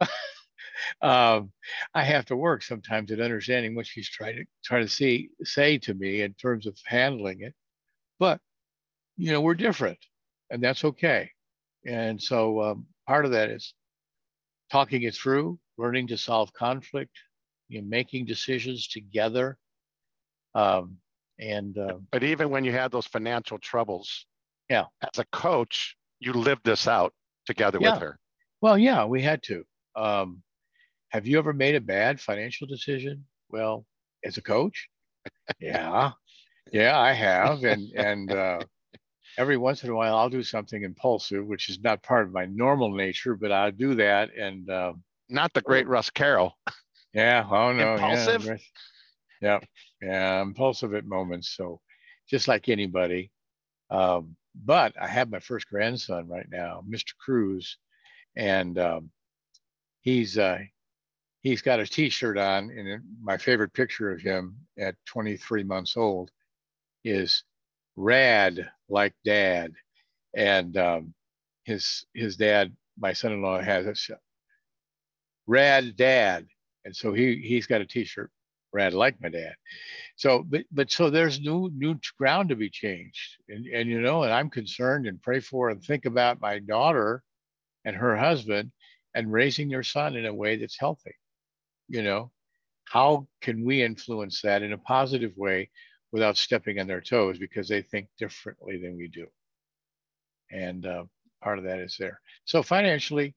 [1.02, 1.52] um,
[1.94, 5.78] I have to work sometimes at understanding what she's trying to try to see say
[5.78, 7.54] to me in terms of handling it.
[8.18, 8.40] but
[9.16, 9.98] you know we're different,
[10.50, 11.30] and that's okay.
[11.86, 13.74] And so um, part of that is
[14.70, 17.16] talking it through, learning to solve conflict,
[17.68, 19.58] you know, making decisions together.
[20.54, 20.98] Um,
[21.38, 24.26] and uh, but even when you had those financial troubles,
[24.68, 27.12] yeah, as a coach, you lived this out
[27.46, 27.92] together yeah.
[27.92, 28.18] with her.
[28.60, 29.64] Well, yeah, we had to.
[29.96, 30.42] Um,
[31.10, 33.24] have you ever made a bad financial decision?
[33.50, 33.86] Well,
[34.24, 34.88] as a coach,
[35.60, 36.12] yeah,
[36.72, 38.60] yeah, I have, and and uh,
[39.38, 42.46] every once in a while I'll do something impulsive, which is not part of my
[42.46, 44.92] normal nature, but I do that, and uh,
[45.28, 46.52] not the great Russ Carroll.
[47.14, 48.44] Yeah, oh no, impulsive.
[48.44, 48.56] Yeah,
[49.40, 49.58] yeah,
[50.02, 51.50] yeah, impulsive at moments.
[51.56, 51.80] So,
[52.28, 53.30] just like anybody.
[53.90, 57.12] Um, but I have my first grandson right now, Mr.
[57.18, 57.78] Cruz,
[58.36, 59.10] and um,
[60.00, 60.58] he's uh,
[61.42, 66.30] he's got a T-shirt on, and my favorite picture of him at 23 months old
[67.04, 67.44] is
[67.96, 69.72] "Rad like Dad,"
[70.36, 71.14] and um,
[71.64, 74.18] his his dad, my son-in-law, has a
[75.46, 76.46] "Rad Dad,"
[76.84, 78.30] and so he he's got a T-shirt
[78.72, 79.54] "Rad like my dad."
[80.16, 84.22] So, but but so there's new new ground to be changed, and and you know,
[84.24, 87.22] and I'm concerned and pray for and think about my daughter
[87.84, 88.72] and her husband
[89.14, 91.14] and raising their son in a way that's healthy.
[91.88, 92.32] You know
[92.88, 95.70] how can we influence that in a positive way
[96.10, 99.26] without stepping on their toes because they think differently than we do?
[100.50, 101.04] And uh,
[101.42, 102.20] part of that is there.
[102.46, 103.34] So financially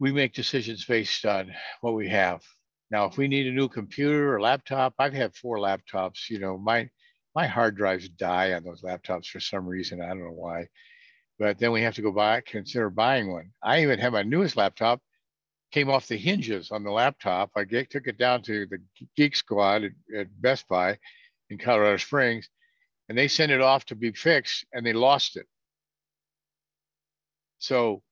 [0.00, 2.42] we make decisions based on what we have
[2.90, 6.56] now if we need a new computer or laptop i've had four laptops you know
[6.58, 6.88] my
[7.34, 10.66] my hard drives die on those laptops for some reason i don't know why
[11.38, 14.56] but then we have to go buy consider buying one i even have my newest
[14.56, 15.00] laptop
[15.70, 17.50] came off the hinges on the laptop.
[17.56, 18.78] I get, took it down to the
[19.16, 20.98] Geek Squad at, at, Best Buy
[21.50, 22.48] in Colorado Springs,
[23.08, 25.46] and they sent it off to be fixed, and they lost it.
[27.58, 28.02] So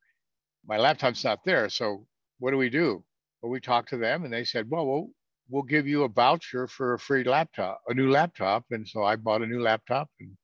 [0.66, 1.68] my laptop's not there.
[1.68, 2.06] So
[2.38, 3.04] what do we do?
[3.46, 5.10] Well, we talked to them, and they said, "Well, we'll
[5.48, 9.14] we'll give you a voucher for a free laptop, a new laptop." And so I
[9.14, 10.36] bought a new laptop, and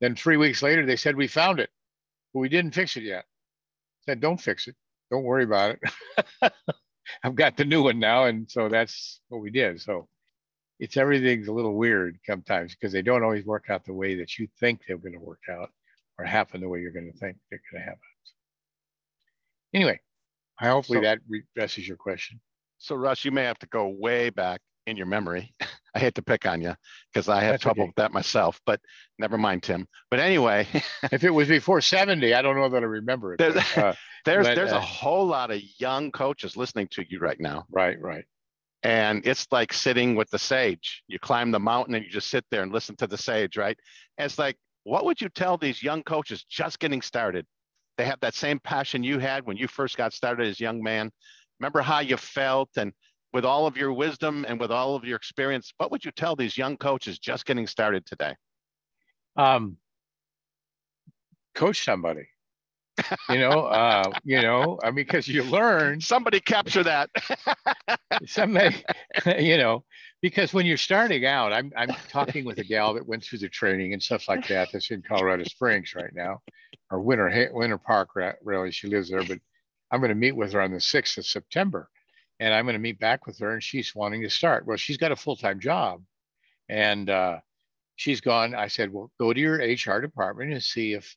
[0.00, 1.70] then three weeks later, they said we found it,
[2.32, 3.24] but we didn't fix it yet.
[3.26, 4.74] I said, "Don't fix it."
[5.14, 6.52] don't worry about it.
[7.22, 8.24] I've got the new one now.
[8.24, 9.80] And so that's what we did.
[9.80, 10.08] So
[10.80, 14.38] it's everything's a little weird sometimes because they don't always work out the way that
[14.38, 15.70] you think they're going to work out
[16.18, 18.00] or happen the way you're going to think they're going to happen.
[19.72, 20.00] Anyway,
[20.60, 21.18] I hopefully so, that
[21.56, 22.40] addresses your question.
[22.78, 25.54] So Russ, you may have to go way back in your memory.
[25.94, 26.74] I hate to pick on you
[27.12, 27.88] because I have That's trouble okay.
[27.88, 28.80] with that myself, but
[29.18, 29.86] never mind, Tim.
[30.10, 30.66] But anyway,
[31.12, 33.38] if it was before 70, I don't know that I remember it.
[33.38, 33.94] There's, but, uh,
[34.24, 37.64] there's, but, there's uh, a whole lot of young coaches listening to you right now.
[37.70, 38.24] Right, right.
[38.82, 41.02] And it's like sitting with the sage.
[41.06, 43.78] You climb the mountain and you just sit there and listen to the sage, right?
[44.18, 47.46] And it's like, what would you tell these young coaches just getting started?
[47.96, 50.82] They have that same passion you had when you first got started as a young
[50.82, 51.10] man.
[51.60, 52.92] Remember how you felt and
[53.32, 56.36] with all of your wisdom and with all of your experience, what would you tell
[56.36, 58.34] these young coaches just getting started today?
[59.36, 59.76] Um,
[61.54, 62.28] coach somebody.
[63.28, 66.00] You know, uh, you know, I mean, because you learn.
[66.00, 67.10] Somebody capture that.
[68.26, 68.76] somebody,
[69.38, 69.84] you know,
[70.22, 73.48] because when you're starting out, I'm I'm talking with a gal that went through the
[73.48, 74.68] training and stuff like that.
[74.72, 76.42] That's in Colorado Springs right now,
[76.90, 78.10] or Winter Winter Park,
[78.42, 78.70] really.
[78.70, 79.38] She lives there, but
[79.90, 81.88] I'm going to meet with her on the 6th of September
[82.40, 84.66] and I'm going to meet back with her, and she's wanting to start.
[84.66, 86.02] Well, she's got a full time job,
[86.68, 87.38] and uh,
[87.96, 88.54] she's gone.
[88.54, 91.16] I said, well, go to your HR department and see if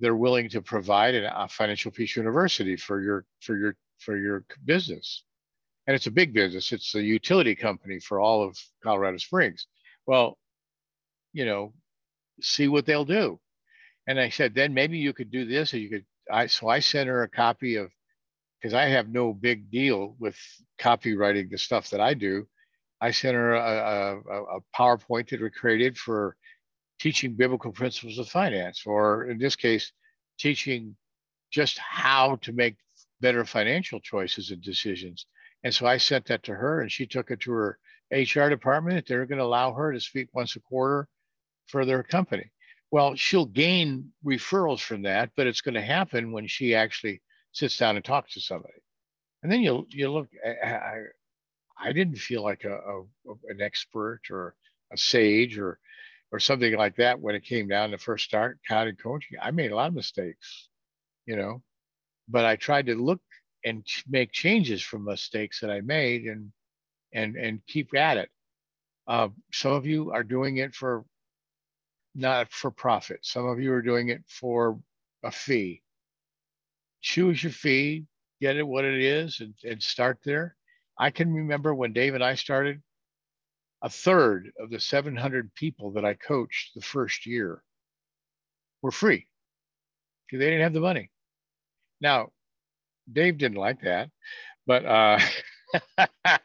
[0.00, 5.24] they're willing to provide a financial peace university for your for your for your business.
[5.86, 6.70] And it's a big business.
[6.72, 9.66] It's a utility company for all of Colorado Springs.
[10.06, 10.36] Well,
[11.32, 11.72] you know,
[12.40, 13.40] see what they'll do.
[14.06, 16.04] And I said, then maybe you could do this, or you could.
[16.30, 17.90] I so I sent her a copy of
[18.60, 20.36] because I have no big deal with
[20.80, 22.46] copywriting the stuff that I do.
[23.00, 26.36] I sent her a, a, a, PowerPoint that we created for
[26.98, 29.92] teaching biblical principles of finance, or in this case,
[30.38, 30.96] teaching
[31.50, 32.76] just how to make
[33.20, 35.26] better financial choices and decisions.
[35.64, 37.78] And so I sent that to her, and she took it to her
[38.12, 39.06] HR department.
[39.06, 41.08] They're going to allow her to speak once a quarter
[41.66, 42.50] for their company.
[42.90, 47.20] Well, she'll gain referrals from that, but it's going to happen when she actually
[47.52, 48.80] sits down and talks to somebody.
[49.42, 50.28] And then you you look.
[50.44, 51.02] I,
[51.80, 53.02] I didn't feel like a, a,
[53.48, 54.56] an expert or
[54.92, 55.78] a sage or
[56.30, 59.38] or something like that when it came down to first start counting coaching.
[59.40, 60.68] I made a lot of mistakes,
[61.26, 61.62] you know,
[62.28, 63.20] but I tried to look
[63.64, 66.52] and make changes from mistakes that I made and
[67.12, 68.30] and and keep at it.
[69.06, 71.04] Uh, some of you are doing it for
[72.14, 73.20] not for profit.
[73.22, 74.78] Some of you are doing it for
[75.22, 75.82] a fee.
[77.00, 78.04] Choose your fee,
[78.40, 80.56] get it what it is, and, and start there.
[80.98, 82.82] I can remember when Dave and I started,
[83.82, 87.62] a third of the 700 people that I coached the first year
[88.82, 89.26] were free
[90.26, 91.10] because they didn't have the money.
[92.00, 92.30] Now,
[93.10, 94.10] Dave didn't like that,
[94.66, 95.18] but uh,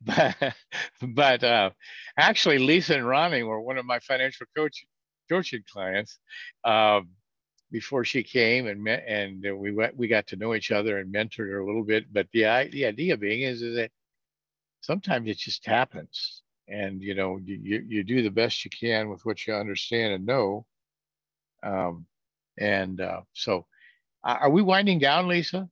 [0.00, 0.54] but
[1.02, 1.70] but uh,
[2.18, 4.84] actually, Lisa and Ronnie were one of my financial coach
[5.28, 6.18] coaching clients
[6.64, 7.08] um,
[7.70, 11.12] before she came, and met, and we went, we got to know each other and
[11.12, 12.12] mentored her a little bit.
[12.12, 13.90] But the the idea being is, is that
[14.80, 19.24] sometimes it just happens, and you know you you do the best you can with
[19.24, 20.66] what you understand and know.
[21.62, 22.06] Um,
[22.58, 23.66] and uh, so,
[24.22, 25.68] are we winding down, Lisa?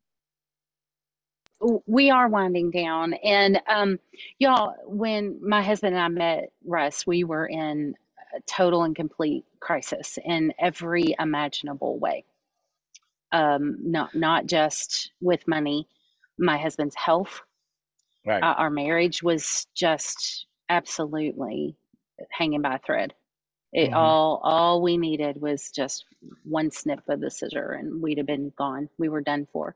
[1.87, 3.99] we are winding down and um,
[4.39, 7.95] y'all when my husband and i met russ we were in
[8.47, 12.25] total and complete crisis in every imaginable way
[13.33, 15.87] um, not not just with money
[16.39, 17.43] my husband's health
[18.27, 18.43] right.
[18.43, 21.77] uh, our marriage was just absolutely
[22.31, 23.13] hanging by a thread
[23.73, 23.97] it mm-hmm.
[23.97, 26.05] all all we needed was just
[26.45, 29.75] one snip of the scissor and we'd have been gone we were done for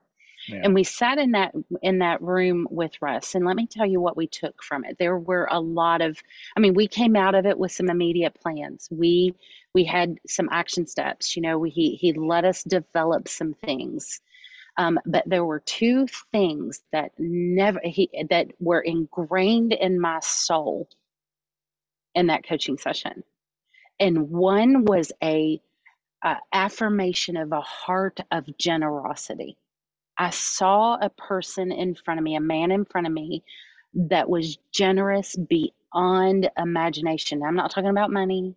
[0.48, 0.60] yeah.
[0.62, 4.00] And we sat in that in that room with Russ, and let me tell you
[4.00, 4.96] what we took from it.
[4.98, 6.18] There were a lot of,
[6.56, 8.88] I mean, we came out of it with some immediate plans.
[8.90, 9.34] We
[9.74, 11.36] we had some action steps.
[11.36, 14.20] You know, we, he he let us develop some things.
[14.78, 20.88] Um, but there were two things that never he that were ingrained in my soul
[22.14, 23.24] in that coaching session,
[24.00, 25.60] and one was a,
[26.52, 29.56] affirmation of a heart of generosity
[30.16, 33.42] I saw a person in front of me, a man in front of me
[33.94, 37.42] that was generous beyond imagination.
[37.42, 38.54] I'm not talking about money.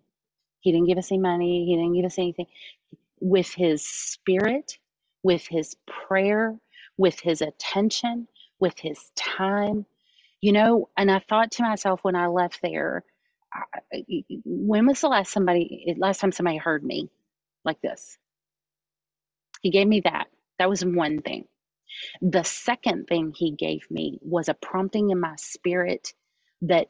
[0.62, 2.48] He didn't give us any money, he didn't give us anything.
[3.22, 4.78] With his spirit,
[5.24, 6.58] with his prayer,
[6.98, 8.28] with his attention,
[8.60, 9.86] with his time.
[10.42, 13.04] You know, and I thought to myself when I left there,
[14.46, 17.10] when was the last somebody last time somebody heard me
[17.66, 18.18] like this?
[19.62, 20.28] He gave me that.
[20.60, 21.46] That was one thing.
[22.22, 26.14] The second thing he gave me was a prompting in my spirit
[26.64, 26.88] that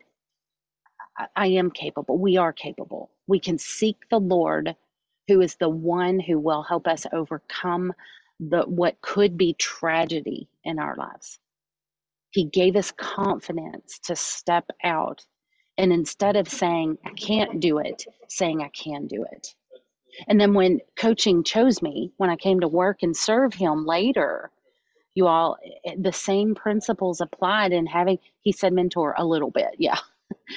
[1.36, 2.18] I am capable.
[2.18, 3.12] We are capable.
[3.28, 4.76] We can seek the Lord,
[5.28, 7.94] who is the one who will help us overcome
[8.40, 11.40] the what could be tragedy in our lives.
[12.32, 15.26] He gave us confidence to step out
[15.78, 19.56] and instead of saying I can't do it, saying I can do it.
[20.28, 24.52] And then when coaching chose me, when I came to work and serve him later,
[25.16, 29.76] you all, eh, the same principles applied in having, he said mentor a little bit,
[29.80, 30.00] yeah.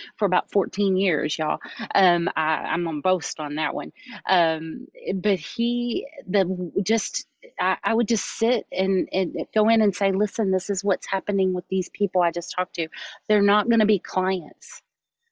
[0.18, 1.58] For about 14 years, y'all.
[1.94, 3.92] Um, I, I'm gonna boast on that one.
[4.28, 7.26] Um, but he, the just,
[7.58, 11.06] I, I would just sit and, and go in and say, listen, this is what's
[11.06, 12.88] happening with these people I just talked to.
[13.28, 14.82] They're not going to be clients,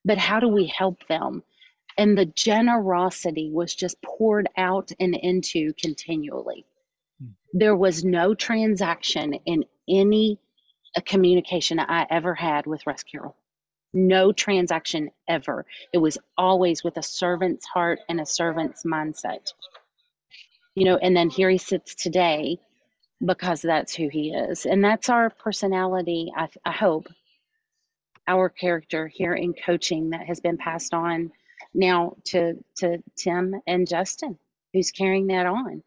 [0.04, 1.42] but how do we help them?
[2.00, 6.64] and the generosity was just poured out and into continually.
[7.20, 7.32] Hmm.
[7.52, 10.38] There was no transaction in any
[10.96, 13.36] uh, communication I ever had with Carroll.
[13.92, 15.66] No transaction ever.
[15.92, 19.52] It was always with a servant's heart and a servant's mindset.
[20.74, 22.58] You know, and then here he sits today
[23.24, 24.66] because that's who he is.
[24.66, 27.08] And that's our personality, I, I hope,
[28.26, 31.32] our character here in coaching that has been passed on
[31.74, 34.38] now to to Tim and Justin,
[34.72, 35.82] who's carrying that on.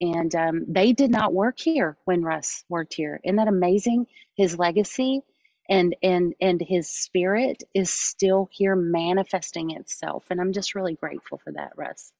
[0.00, 3.20] And um, they did not work here when Russ worked here.
[3.24, 4.06] Isn't that amazing?
[4.36, 5.22] His legacy
[5.68, 10.24] and and and his spirit is still here manifesting itself.
[10.30, 12.12] And I'm just really grateful for that, Russ.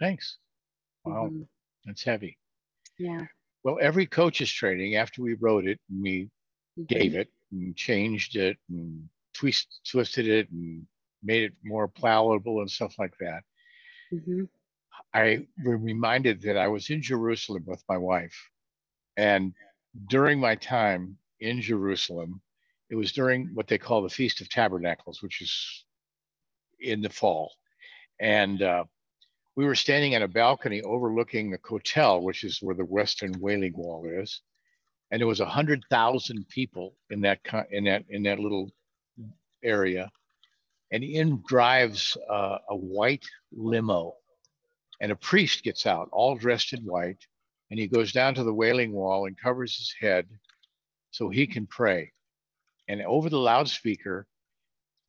[0.00, 0.38] Thanks.
[1.04, 1.42] Wow, mm-hmm.
[1.84, 2.36] that's heavy.
[2.98, 3.26] Yeah.
[3.62, 6.30] Well, every coach's training after we wrote it, and we
[6.78, 6.82] mm-hmm.
[6.84, 10.86] gave it and changed it and twist, twisted it and
[11.22, 13.42] made it more palatable and stuff like that.
[14.12, 14.44] Mm-hmm.
[15.12, 18.36] I was reminded that I was in Jerusalem with my wife.
[19.16, 19.52] And
[20.08, 22.40] during my time in Jerusalem,
[22.90, 25.84] it was during what they call the Feast of Tabernacles, which is
[26.80, 27.52] in the fall.
[28.20, 28.84] And uh,
[29.60, 33.74] we were standing at a balcony overlooking the Kotel, which is where the Western Wailing
[33.76, 34.40] Wall is.
[35.10, 37.40] And there was a hundred thousand people in that
[37.70, 38.70] in that in that little
[39.62, 40.10] area
[40.92, 44.14] and in drives uh, a white limo
[45.02, 47.22] and a priest gets out all dressed in white
[47.70, 50.26] and he goes down to the wailing wall and covers his head
[51.10, 52.10] so he can pray
[52.88, 54.26] and over the loudspeaker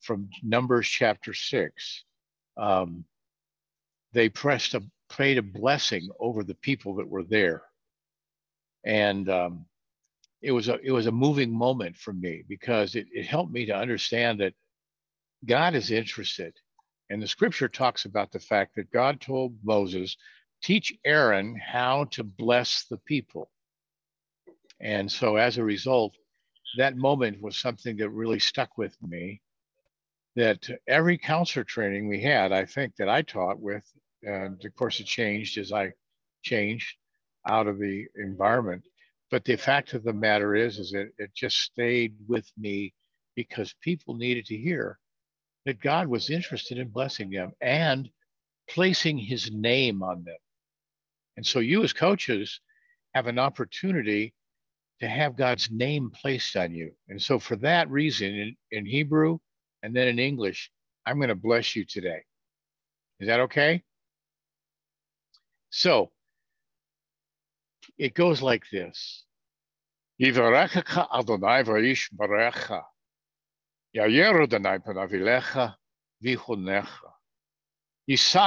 [0.02, 2.04] from numbers chapter 6
[2.58, 3.06] um,
[4.14, 7.64] they pressed a prayed a blessing over the people that were there,
[8.86, 9.66] and um,
[10.41, 13.66] it was a it was a moving moment for me because it, it helped me
[13.66, 14.53] to understand that
[15.45, 16.53] God is interested.
[17.09, 20.16] And the scripture talks about the fact that God told Moses,
[20.64, 23.51] teach Aaron how to bless the people.
[24.80, 26.16] And so as a result,
[26.78, 29.41] that moment was something that really stuck with me.
[30.38, 33.84] That every counselor training we had, I think that I taught with,
[34.24, 35.93] and of course it changed as I
[36.43, 36.95] changed
[37.47, 38.84] out of the environment.
[39.30, 42.93] But the fact of the matter is, is it just stayed with me
[43.36, 44.99] because people needed to hear
[45.65, 48.09] that God was interested in blessing them and
[48.69, 50.38] placing his name on them.
[51.38, 52.59] And so you as coaches
[53.13, 54.34] have an opportunity
[55.01, 56.91] to have God's name placed on you.
[57.09, 59.39] And so for that reason, in, in Hebrew
[59.84, 60.72] and then in English,
[61.05, 62.22] I'm going to bless you today.
[63.19, 63.84] Is that okay?
[65.72, 66.11] So
[67.97, 69.24] it goes like this.
[70.19, 71.63] Adonai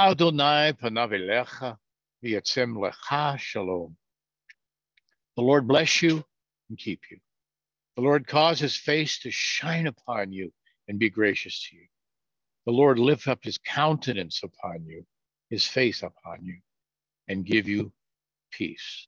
[0.01, 1.77] Adonai panavilecha
[2.21, 3.97] panavilecha lecha shalom.
[5.35, 6.23] The Lord bless you
[6.69, 7.17] and keep you.
[7.95, 10.53] The Lord cause his face to shine upon you
[10.87, 11.87] and be gracious to you.
[12.65, 15.05] The Lord lift up his countenance upon you,
[15.49, 16.59] his face upon you,
[17.27, 17.91] and give you
[18.51, 19.07] peace.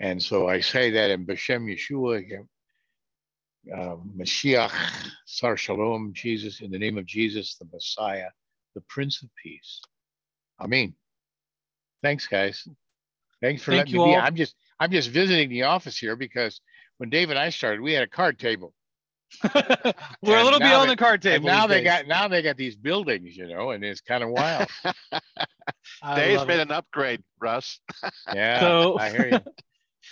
[0.00, 2.46] And so I say that in Beshem Yeshua,
[3.74, 4.72] uh, Mashiach,
[5.24, 8.28] Sar Shalom, Jesus, in the name of Jesus, the Messiah,
[8.74, 9.80] the Prince of Peace.
[10.60, 10.94] Amen.
[12.02, 12.68] Thanks, guys.
[13.42, 14.14] Thanks for Thank letting me all.
[14.14, 14.16] be.
[14.16, 16.60] I'm just I'm just visiting the office here because
[16.98, 18.74] when Dave and I started, we had a card table.
[19.42, 21.46] We're and a little beyond they, the card table.
[21.46, 21.84] now they days.
[21.84, 24.68] got now they got these buildings, you know, and it's kind of wild.
[26.14, 26.62] Dave's made it.
[26.62, 27.80] an upgrade, Russ.
[28.34, 29.40] yeah, so, I hear you.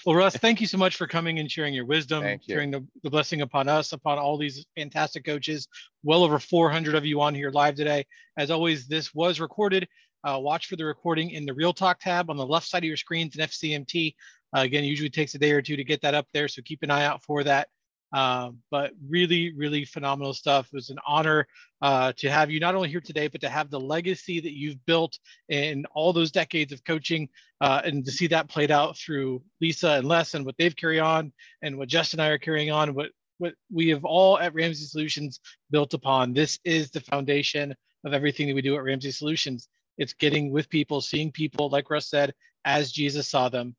[0.04, 2.38] Well, Russ, thank you so much for coming and sharing your wisdom, you.
[2.46, 5.68] sharing the, the blessing upon us, upon all these fantastic coaches.
[6.02, 8.04] Well over 400 of you on here live today.
[8.36, 9.88] As always, this was recorded.
[10.22, 12.88] Uh, watch for the recording in the Real Talk tab on the left side of
[12.88, 14.14] your screens in FCMT.
[14.56, 16.82] Uh, again, usually takes a day or two to get that up there, so keep
[16.82, 17.68] an eye out for that.
[18.14, 20.68] Um, but really, really phenomenal stuff.
[20.72, 21.48] It was an honor
[21.82, 24.86] uh, to have you not only here today, but to have the legacy that you've
[24.86, 27.28] built in all those decades of coaching
[27.60, 31.00] uh, and to see that played out through Lisa and Les and what they've carried
[31.00, 34.54] on and what Justin and I are carrying on, what, what we have all at
[34.54, 35.40] Ramsey Solutions
[35.72, 36.34] built upon.
[36.34, 39.68] This is the foundation of everything that we do at Ramsey Solutions.
[39.98, 42.32] It's getting with people, seeing people, like Russ said,
[42.64, 43.74] as Jesus saw them,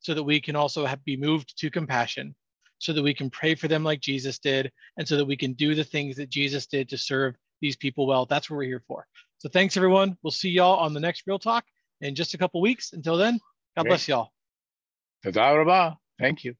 [0.00, 2.34] so that we can also have, be moved to compassion
[2.78, 5.52] so that we can pray for them like Jesus did, and so that we can
[5.54, 8.26] do the things that Jesus did to serve these people well.
[8.26, 9.06] That's what we're here for.
[9.38, 10.16] So thanks, everyone.
[10.22, 11.64] We'll see y'all on the next Real Talk
[12.00, 12.92] in just a couple weeks.
[12.92, 13.40] Until then,
[13.76, 13.90] God Great.
[13.90, 14.30] bless y'all.
[16.18, 16.54] Thank you.